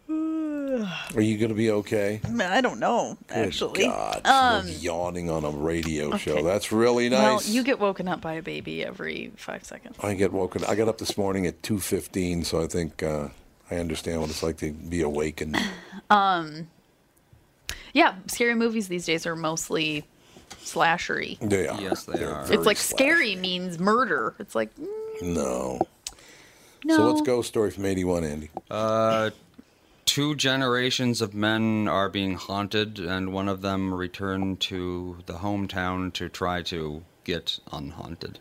[0.16, 2.20] Are you going to be okay?
[2.40, 3.18] I don't know.
[3.28, 6.44] Good Actually, God, Um, you're yawning on a radio show.
[6.44, 7.22] That's really nice.
[7.22, 7.50] well, nice.
[7.50, 9.96] you get woken up by a baby every five seconds.
[10.02, 10.64] I get woken.
[10.66, 13.30] I got up this morning at two fifteen, so I think uh,
[13.72, 15.58] I understand what it's like to be awakened.
[17.94, 20.06] Yeah, scary movies these days are mostly
[20.64, 21.40] slashery.
[21.40, 21.80] They are.
[21.80, 22.52] Yes, they They're are.
[22.52, 22.94] It's like slashy.
[22.96, 24.36] scary means murder.
[24.40, 24.88] It's like mm,
[25.22, 25.80] No.
[26.84, 26.96] no.
[26.98, 28.50] So what's Ghost Story from '81, Andy?
[28.70, 29.30] Uh,
[30.06, 36.12] two generations of men are being haunted, and one of them returned to the hometown
[36.14, 38.40] to try to get unhaunted.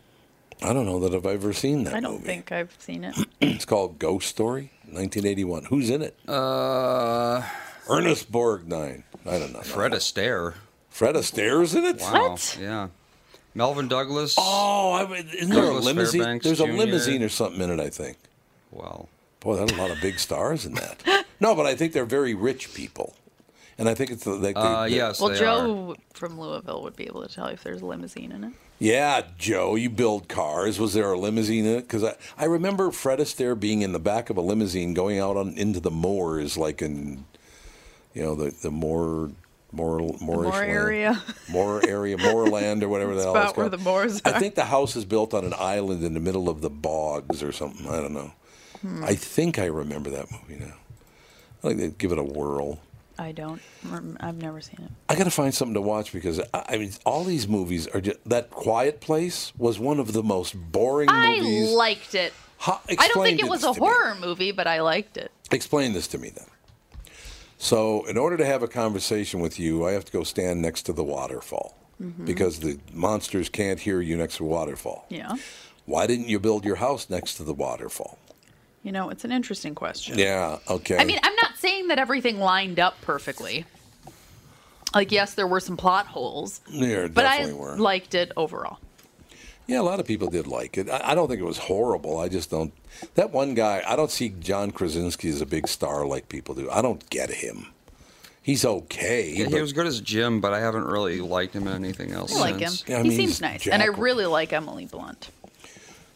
[0.61, 2.25] I don't know that I've ever seen that I don't movie.
[2.25, 3.15] think I've seen it.
[3.41, 5.65] it's called Ghost Story, 1981.
[5.65, 6.17] Who's in it?
[6.27, 7.41] Uh,
[7.89, 9.03] Ernest Borgnine.
[9.25, 9.61] I don't know.
[9.61, 10.55] Fred Astaire.
[10.89, 11.99] Fred Astaire's in it.
[11.99, 12.29] Wow.
[12.31, 12.57] What?
[12.59, 12.87] Yeah.
[13.53, 14.35] Melvyn Douglas.
[14.37, 16.21] Oh, I, isn't there a limousine?
[16.21, 17.79] Fairbanks There's a limousine or something in it.
[17.79, 18.17] I think.
[18.71, 19.09] Well,
[19.45, 21.03] Boy, that's a lot of big stars in that.
[21.37, 23.13] No, but I think they're very rich people,
[23.77, 26.95] and I think it's like they, uh, they- yes, Well, they Joe from Louisville would
[26.95, 28.53] be able to tell you if there's a limousine in it.
[28.77, 30.79] Yeah, Joe, you build cars.
[30.79, 31.81] Was there a limousine in it?
[31.83, 35.37] Because I, I remember Fred Astaire being in the back of a limousine going out
[35.37, 37.23] on into the moors, like in,
[38.13, 39.31] you know, the the moor,
[39.71, 40.69] moor, moorish Moor land.
[40.71, 41.23] area.
[41.49, 43.79] more area, moorland, or whatever the hell about it's where called.
[43.79, 46.59] the moors I think the house is built on an island in the middle of
[46.59, 47.87] the bogs or something.
[47.87, 48.33] I don't know.
[48.81, 49.05] Hmm.
[49.05, 50.73] I think I remember that movie now.
[51.63, 52.79] I like to give it a whirl.
[53.17, 53.61] I don't.
[54.19, 54.91] I've never seen it.
[55.09, 58.01] I got to find something to watch because I I mean, all these movies are
[58.01, 61.71] just that Quiet Place was one of the most boring I movies.
[61.71, 62.33] liked it.
[62.57, 63.79] Ha- I don't think it was a to me.
[63.79, 65.31] horror movie, but I liked it.
[65.51, 66.45] Explain this to me then.
[67.57, 70.83] So, in order to have a conversation with you, I have to go stand next
[70.83, 71.77] to the waterfall.
[72.01, 72.25] Mm-hmm.
[72.25, 75.05] because the monsters can't hear you next to a waterfall.
[75.07, 75.33] Yeah.
[75.85, 78.17] Why didn't you build your house next to the waterfall?
[78.83, 80.19] You know, it's an interesting question.
[80.19, 80.97] Yeah, okay.
[80.97, 83.65] I mean, I'm not saying that everything lined up perfectly.
[84.93, 87.77] Like, yes, there were some plot holes, there but I definitely were.
[87.77, 88.79] liked it overall.
[89.67, 90.89] Yeah, a lot of people did like it.
[90.89, 92.17] I, I don't think it was horrible.
[92.19, 92.71] I just don't.
[93.15, 96.69] That one guy, I don't see John Krasinski as a big star like people do.
[96.69, 97.67] I don't get him.
[98.41, 99.31] He's okay.
[99.31, 102.11] Yeah, he but- was good as Jim, but I haven't really liked him in anything
[102.11, 102.69] else I like him.
[102.69, 102.87] since.
[102.87, 105.29] Yeah, I he mean, seems he's nice, and I Jack- really like Emily Blunt.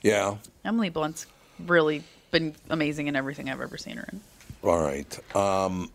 [0.04, 0.36] yeah.
[0.64, 1.26] Emily Blunt's
[1.66, 4.22] really been amazing in everything I've ever seen her in.
[4.64, 5.36] All right.
[5.36, 5.90] Um,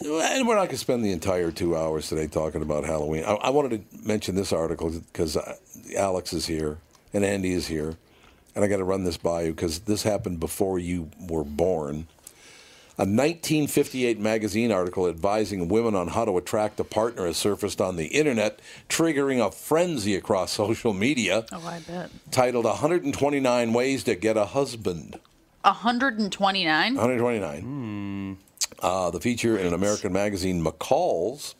[0.00, 3.24] and we're not going to spend the entire two hours today talking about Halloween.
[3.24, 5.36] I, I wanted to mention this article because
[5.96, 6.78] Alex is here
[7.12, 7.96] and Andy is here.
[8.54, 12.06] And I got to run this by you because this happened before you were born.
[12.98, 17.96] A 1958 magazine article advising women on how to attract a partner has surfaced on
[17.96, 22.10] the internet, triggering a frenzy across social media, Oh, I bet.
[22.30, 25.18] titled 129 Ways to Get a Husband.
[25.66, 26.94] 129.
[26.94, 28.38] 129.
[28.80, 31.56] Uh, the feature in an American magazine, McCall's,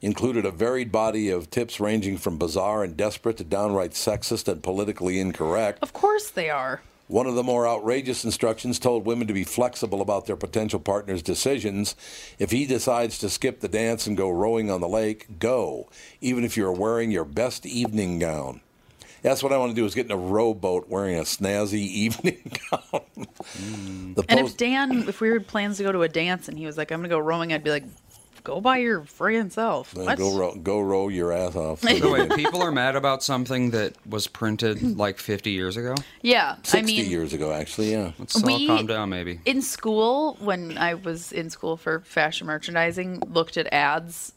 [0.00, 4.62] included a varied body of tips ranging from bizarre and desperate to downright sexist and
[4.62, 5.80] politically incorrect.
[5.82, 6.82] Of course they are.
[7.08, 11.20] One of the more outrageous instructions told women to be flexible about their potential partner's
[11.20, 11.96] decisions.
[12.38, 15.90] If he decides to skip the dance and go rowing on the lake, go,
[16.20, 18.60] even if you're wearing your best evening gown.
[19.22, 22.52] That's what I want to do is get in a rowboat wearing a snazzy evening
[22.70, 23.02] gown.
[23.16, 24.14] Mm.
[24.16, 26.66] The And if Dan, if we had plans to go to a dance and he
[26.66, 27.84] was like, I'm going to go rowing, I'd be like,
[28.44, 29.92] go by your friggin' self.
[29.92, 30.18] Then What?
[30.18, 31.82] Go row, go row your ass off.
[32.02, 35.94] So wait, people are mad about something that was printed like 50 years ago?
[36.22, 36.56] Yeah.
[36.58, 38.12] I 60 mean, years ago, actually, yeah.
[38.18, 39.40] Let's all calm down, maybe.
[39.44, 44.32] in school, when I was in school for fashion merchandising, looked at ads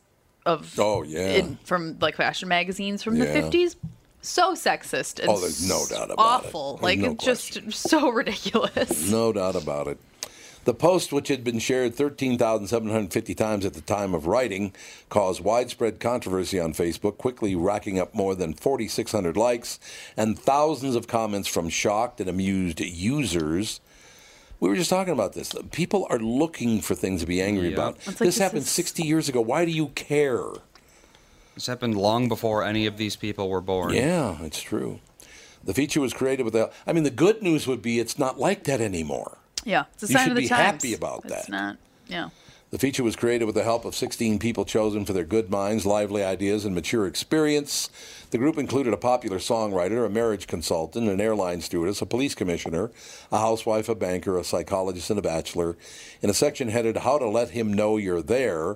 [0.45, 1.27] of Oh, yeah.
[1.29, 3.75] in, from like fashion magazines from the 50s.
[4.25, 6.47] So sexist and Oh, there's no doubt about it.
[6.47, 6.79] awful.
[6.81, 9.09] Like no it's just so ridiculous.
[9.09, 9.97] No doubt about it.
[10.65, 14.73] The post, which had been shared 13,750 times at the time of writing,
[15.09, 19.79] caused widespread controversy on Facebook, quickly racking up more than 4,600 likes
[20.17, 23.79] and thousands of comments from shocked and amused users.
[24.59, 25.53] We were just talking about this.
[25.71, 27.73] People are looking for things to be angry Yep.
[27.73, 27.93] about.
[27.97, 29.41] Like this this happened is- 60 years ago.
[29.41, 30.45] Why do you care?
[31.55, 33.93] This happened long before any of these people were born.
[33.93, 34.99] Yeah, it's true.
[35.63, 36.69] The feature was created with the.
[36.85, 39.37] I mean, the good news would be it's not like that anymore.
[39.63, 40.41] Yeah, it's a sign of the times.
[40.41, 40.83] You should be times.
[40.83, 41.49] happy about It's that.
[41.49, 41.77] not.
[42.07, 42.29] Yeah.
[42.71, 45.85] The feature was created with the help of 16 people chosen for their good minds,
[45.85, 47.89] lively ideas, and mature experience.
[48.31, 52.91] The group included a popular songwriter, a marriage consultant, an airline stewardess, a police commissioner,
[53.31, 55.77] a housewife, a banker, a psychologist, and a bachelor.
[56.21, 58.75] In a section headed How to Let Him Know You're There,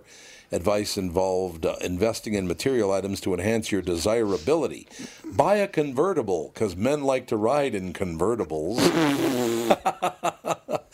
[0.52, 4.88] advice involved uh, investing in material items to enhance your desirability.
[5.26, 8.80] Buy a convertible, because men like to ride in convertibles.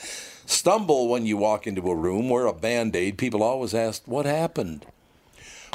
[0.45, 3.17] Stumble when you walk into a room, wear a band aid.
[3.17, 4.85] People always ask, What happened?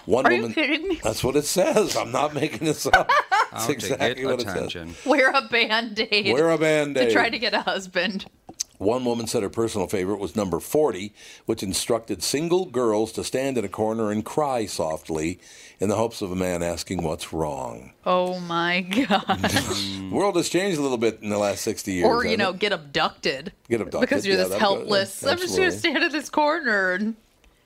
[0.06, 0.54] One Are you woman.
[0.54, 1.00] kidding me?
[1.02, 1.96] That's what it says.
[1.96, 3.10] I'm not making this up.
[3.52, 4.94] That's How exactly to get what attention.
[5.04, 6.32] Wear a band aid.
[6.32, 7.08] Wear a Band-Aid.
[7.08, 8.24] To try to get a husband.
[8.80, 11.12] One woman said her personal favorite was number 40,
[11.44, 15.38] which instructed single girls to stand in a corner and cry softly
[15.78, 17.92] in the hopes of a man asking what's wrong.
[18.06, 19.38] Oh my god.
[19.42, 22.06] The world has changed a little bit in the last 60 years.
[22.06, 22.58] or you know, it?
[22.58, 23.52] get abducted.
[23.68, 25.26] Get abducted, Because you're yeah, this helpless.
[25.26, 27.16] I'm just gonna stand in this corner and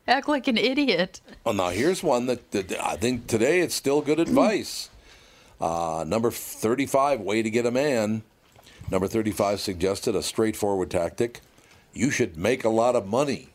[0.09, 1.21] act like an idiot.
[1.45, 4.91] Well, now here's one that, that I think today it's still good advice.
[5.61, 8.25] Uh, number 35, way to get a man.
[8.91, 11.41] Number 35 suggested a straightforward tactic.
[11.93, 13.49] You should make a lot of money.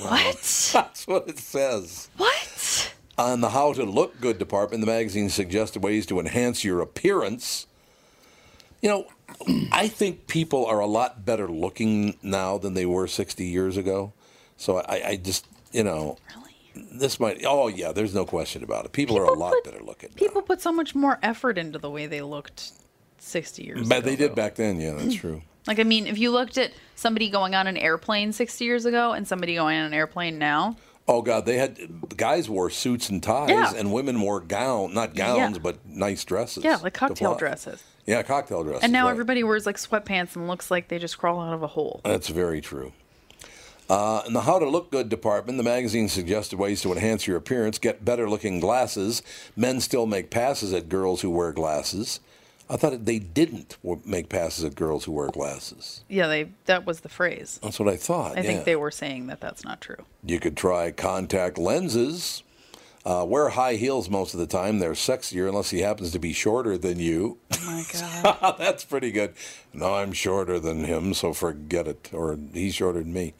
[0.00, 0.36] What?
[0.72, 2.08] That's what it says.
[2.16, 2.94] what?
[3.18, 7.66] On the How to Look Good department, the magazine suggested ways to enhance your appearance.
[8.80, 9.06] You know,
[9.70, 14.12] I think people are a lot better looking now than they were 60 years ago.
[14.56, 16.16] So I, I just, you know,
[16.74, 16.86] Really?
[16.92, 18.92] this might, oh, yeah, there's no question about it.
[18.92, 20.08] People, are a lot put- better looking.
[20.10, 20.16] now.
[20.16, 22.72] People put so much more effort into the way they looked
[23.22, 24.10] 60 years But ago.
[24.10, 24.34] they did though.
[24.36, 25.42] back then, yeah, that's true.
[25.64, 29.12] Like, I mean, if you looked at somebody going on an airplane 60 years ago
[29.12, 31.78] and somebody going on an airplane now, Oh God, they had
[32.16, 33.72] guys wore suits and ties, Yeah.
[33.76, 35.62] and women wore gown, not gowns, Yeah.
[35.62, 36.64] but nice dresses.
[36.64, 37.80] yeah, like cocktail dresses.
[38.06, 38.82] Yeah, cocktail dresses.
[38.82, 39.12] And now right.
[39.12, 42.00] everybody wears like sweatpants and looks like they just crawl out of a hole.
[42.04, 42.92] That's very true.
[43.88, 47.36] Uh, in the How to Look Good department, the magazine suggested ways to enhance your
[47.36, 49.22] appearance, get better looking glasses.
[49.54, 52.18] Men still make passes at girls who wear glasses.
[52.72, 56.04] I thought they didn't make passes at girls who wear glasses.
[56.08, 57.60] Yeah, they that was the phrase.
[57.62, 58.32] That's what I thought.
[58.32, 58.42] I yeah.
[58.42, 60.06] think they were saying that that's not true.
[60.24, 62.42] You could try contact lenses.
[63.04, 64.78] Uh, wear high heels most of the time.
[64.78, 67.36] They're sexier unless he happens to be shorter than you.
[67.52, 67.84] Oh my
[68.32, 68.54] god.
[68.58, 69.34] That's pretty good.
[69.74, 72.08] No, I'm shorter than him, so forget it.
[72.10, 73.34] Or he's shorter than me.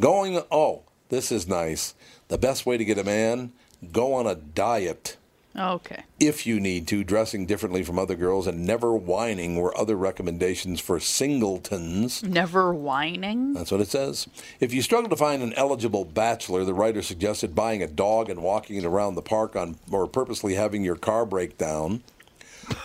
[0.00, 1.94] Going, oh, this is nice.
[2.28, 3.52] The best way to get a man,
[3.92, 5.18] go on a diet
[5.54, 6.04] Oh, okay.
[6.18, 10.80] if you need to, dressing differently from other girls, and never whining were other recommendations
[10.80, 12.22] for singletons.
[12.22, 13.52] Never whining.
[13.52, 14.28] That's what it says.
[14.60, 18.42] If you struggle to find an eligible bachelor, the writer suggested buying a dog and
[18.42, 22.02] walking it around the park on, or purposely having your car break down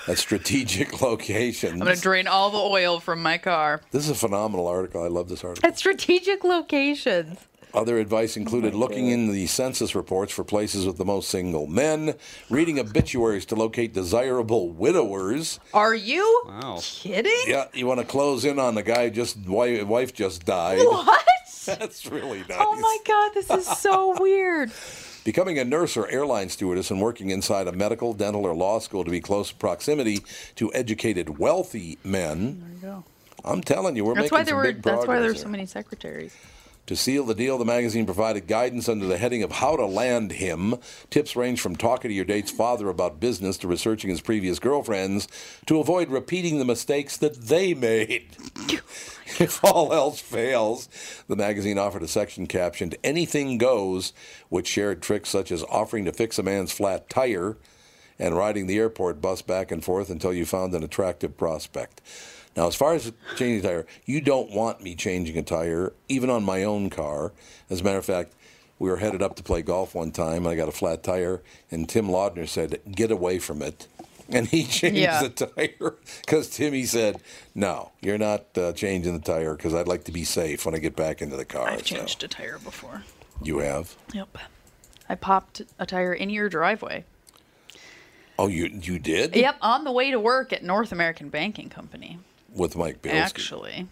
[0.08, 1.74] at strategic locations.
[1.74, 3.82] I'm gonna drain all the oil from my car.
[3.92, 5.04] This is a phenomenal article.
[5.04, 5.68] I love this article.
[5.68, 7.40] At strategic locations.
[7.78, 11.68] Other advice included oh looking in the census reports for places with the most single
[11.68, 12.16] men,
[12.50, 15.60] reading obituaries to locate desirable widowers.
[15.76, 16.80] Are you Wow.
[16.82, 17.38] kidding?
[17.46, 20.80] Yeah, you want to close in on the guy just wife, wife just died.
[20.80, 21.24] What?
[21.68, 22.58] That's really nice.
[22.60, 24.72] Oh my god, this is so weird.
[25.24, 29.04] Becoming a nurse or airline stewardess and working inside a medical, dental, or law school
[29.04, 30.20] to be close proximity
[30.56, 32.60] to educated, wealthy men.
[32.82, 33.04] There you go.
[33.46, 34.64] I'm telling you, we're That's making why there some were.
[34.64, 36.34] big That's why progress there's so many secretaries.
[36.88, 40.32] To seal the deal, the magazine provided guidance under the heading of How to Land
[40.32, 40.76] Him.
[41.10, 45.28] Tips range from talking to your date's father about business to researching his previous girlfriends
[45.66, 48.38] to avoid repeating the mistakes that they made.
[49.38, 50.88] if all else fails,
[51.28, 54.14] the magazine offered a section captioned Anything Goes,
[54.48, 57.58] which shared tricks such as offering to fix a man's flat tire
[58.18, 62.00] and riding the airport bus back and forth until you found an attractive prospect.
[62.58, 66.32] Now, as far as changing a tire, you don't want me changing a tire, even
[66.32, 67.32] on my own car.
[67.70, 68.34] As a matter of fact,
[68.80, 71.44] we were headed up to play golf one time, and I got a flat tire,
[71.70, 73.88] and Tim Laudner said, "Get away from it."
[74.30, 75.22] And he changed Yeah.
[75.24, 77.22] the tire because Timmy said,
[77.56, 80.80] "No, you're not uh, changing the tire because I'd like to be safe when I
[80.80, 83.04] get back into the car." I've So, changed a tire before.
[83.42, 83.96] you have?
[84.14, 84.38] Yep.
[85.08, 87.06] I popped a tire in your driveway.
[88.38, 89.34] Oh, you you did?
[89.34, 92.20] Yep, on the way to work at North American Banking Company.
[92.58, 93.12] With Mike Bielski.
[93.14, 93.88] Actually.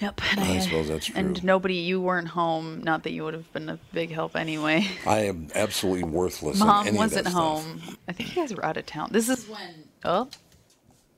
[0.00, 0.20] Yep.
[0.30, 1.16] And I suppose that's true.
[1.18, 2.82] And nobody, you weren't home.
[2.84, 4.86] Not that you would have been a big help anyway.
[5.06, 6.60] I am absolutely worthless.
[6.60, 7.42] Mom any wasn't that stuff.
[7.42, 7.82] home.
[8.06, 9.08] I think you guys were out of town.
[9.10, 9.84] This is when.
[10.04, 10.28] Oh.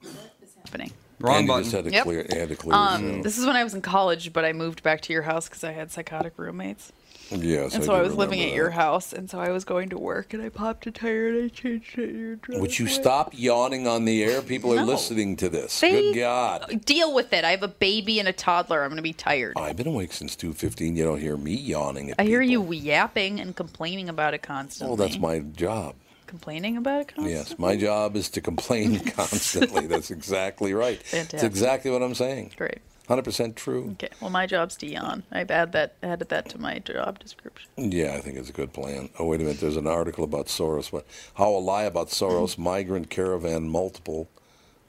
[0.00, 0.92] What is happening?
[1.18, 1.62] Wrong Andy button.
[1.64, 2.04] just had to Yep.
[2.04, 2.26] clear.
[2.30, 2.74] Had to clear.
[2.74, 5.46] Um, this is when I was in college, but I moved back to your house
[5.46, 6.90] because I had psychotic roommates.
[7.30, 9.88] Yes, And so do I was living at your house, and so I was going
[9.90, 12.60] to work, and I popped a tire and I changed it your driveway.
[12.60, 14.42] Would you stop yawning on the air?
[14.42, 15.78] People are listening to this.
[15.80, 16.84] They- Good God.
[16.84, 17.44] Deal with it.
[17.44, 18.82] I have a baby and a toddler.
[18.82, 19.56] I'm going to be tired.
[19.56, 20.96] I've been awake since 2.15.
[20.96, 24.96] You don't hear me yawning at I hear you yapping and complaining about it constantly.
[24.96, 25.94] Well, that's my job.
[26.26, 27.32] complaining about it constantly.
[27.32, 29.86] Yes, my job is to complain constantly.
[29.86, 31.00] That's exactly right.
[31.00, 31.50] It's Fantastic.
[31.50, 32.52] exactly what I'm saying.
[32.56, 32.78] Great.
[33.10, 33.90] 100% true.
[33.92, 34.08] Okay.
[34.20, 35.24] Well, my job's to yawn.
[35.32, 37.68] I've add that added that to my job description.
[37.76, 39.10] Yeah, I think it's a good plan.
[39.18, 39.60] Oh, wait a minute.
[39.60, 40.92] There's an article about Soros.
[40.92, 41.04] What?
[41.34, 44.28] How a lie about Soros migrant caravan multiple.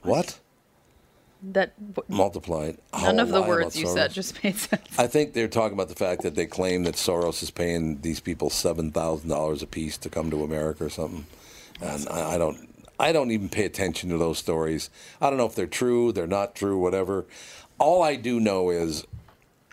[0.02, 0.38] What?
[1.42, 1.72] That
[2.08, 2.78] Multiplied.
[2.92, 4.86] How none of the words you said just made sense.
[4.96, 8.20] I think they're talking about the fact that they claim that Soros is paying these
[8.20, 11.26] people seven thousand dollars a piece to come to America or something,
[11.80, 12.68] and I, I don't.
[13.00, 14.88] I don't even pay attention to those stories.
[15.20, 17.24] I don't know if they're true, they're not true, whatever.
[17.82, 19.04] All I do know is,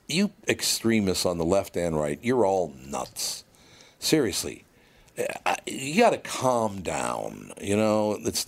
[0.07, 3.43] you extremists on the left and right, you're all nuts.
[3.99, 4.65] Seriously,
[5.67, 7.51] you got to calm down.
[7.61, 8.47] You know, it's.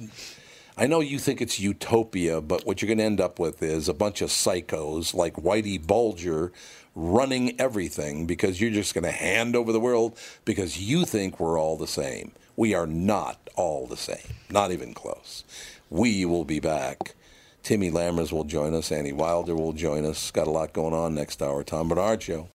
[0.76, 3.88] I know you think it's utopia, but what you're going to end up with is
[3.88, 6.52] a bunch of psychos like Whitey Bulger
[6.96, 11.60] running everything because you're just going to hand over the world because you think we're
[11.60, 12.32] all the same.
[12.56, 15.44] We are not all the same, not even close.
[15.92, 17.14] We will be back.
[17.64, 18.92] Timmy Lammers will join us.
[18.92, 20.32] Annie Wilder will join us.
[20.32, 21.64] Got a lot going on next hour.
[21.64, 22.52] Tom Barnard Show.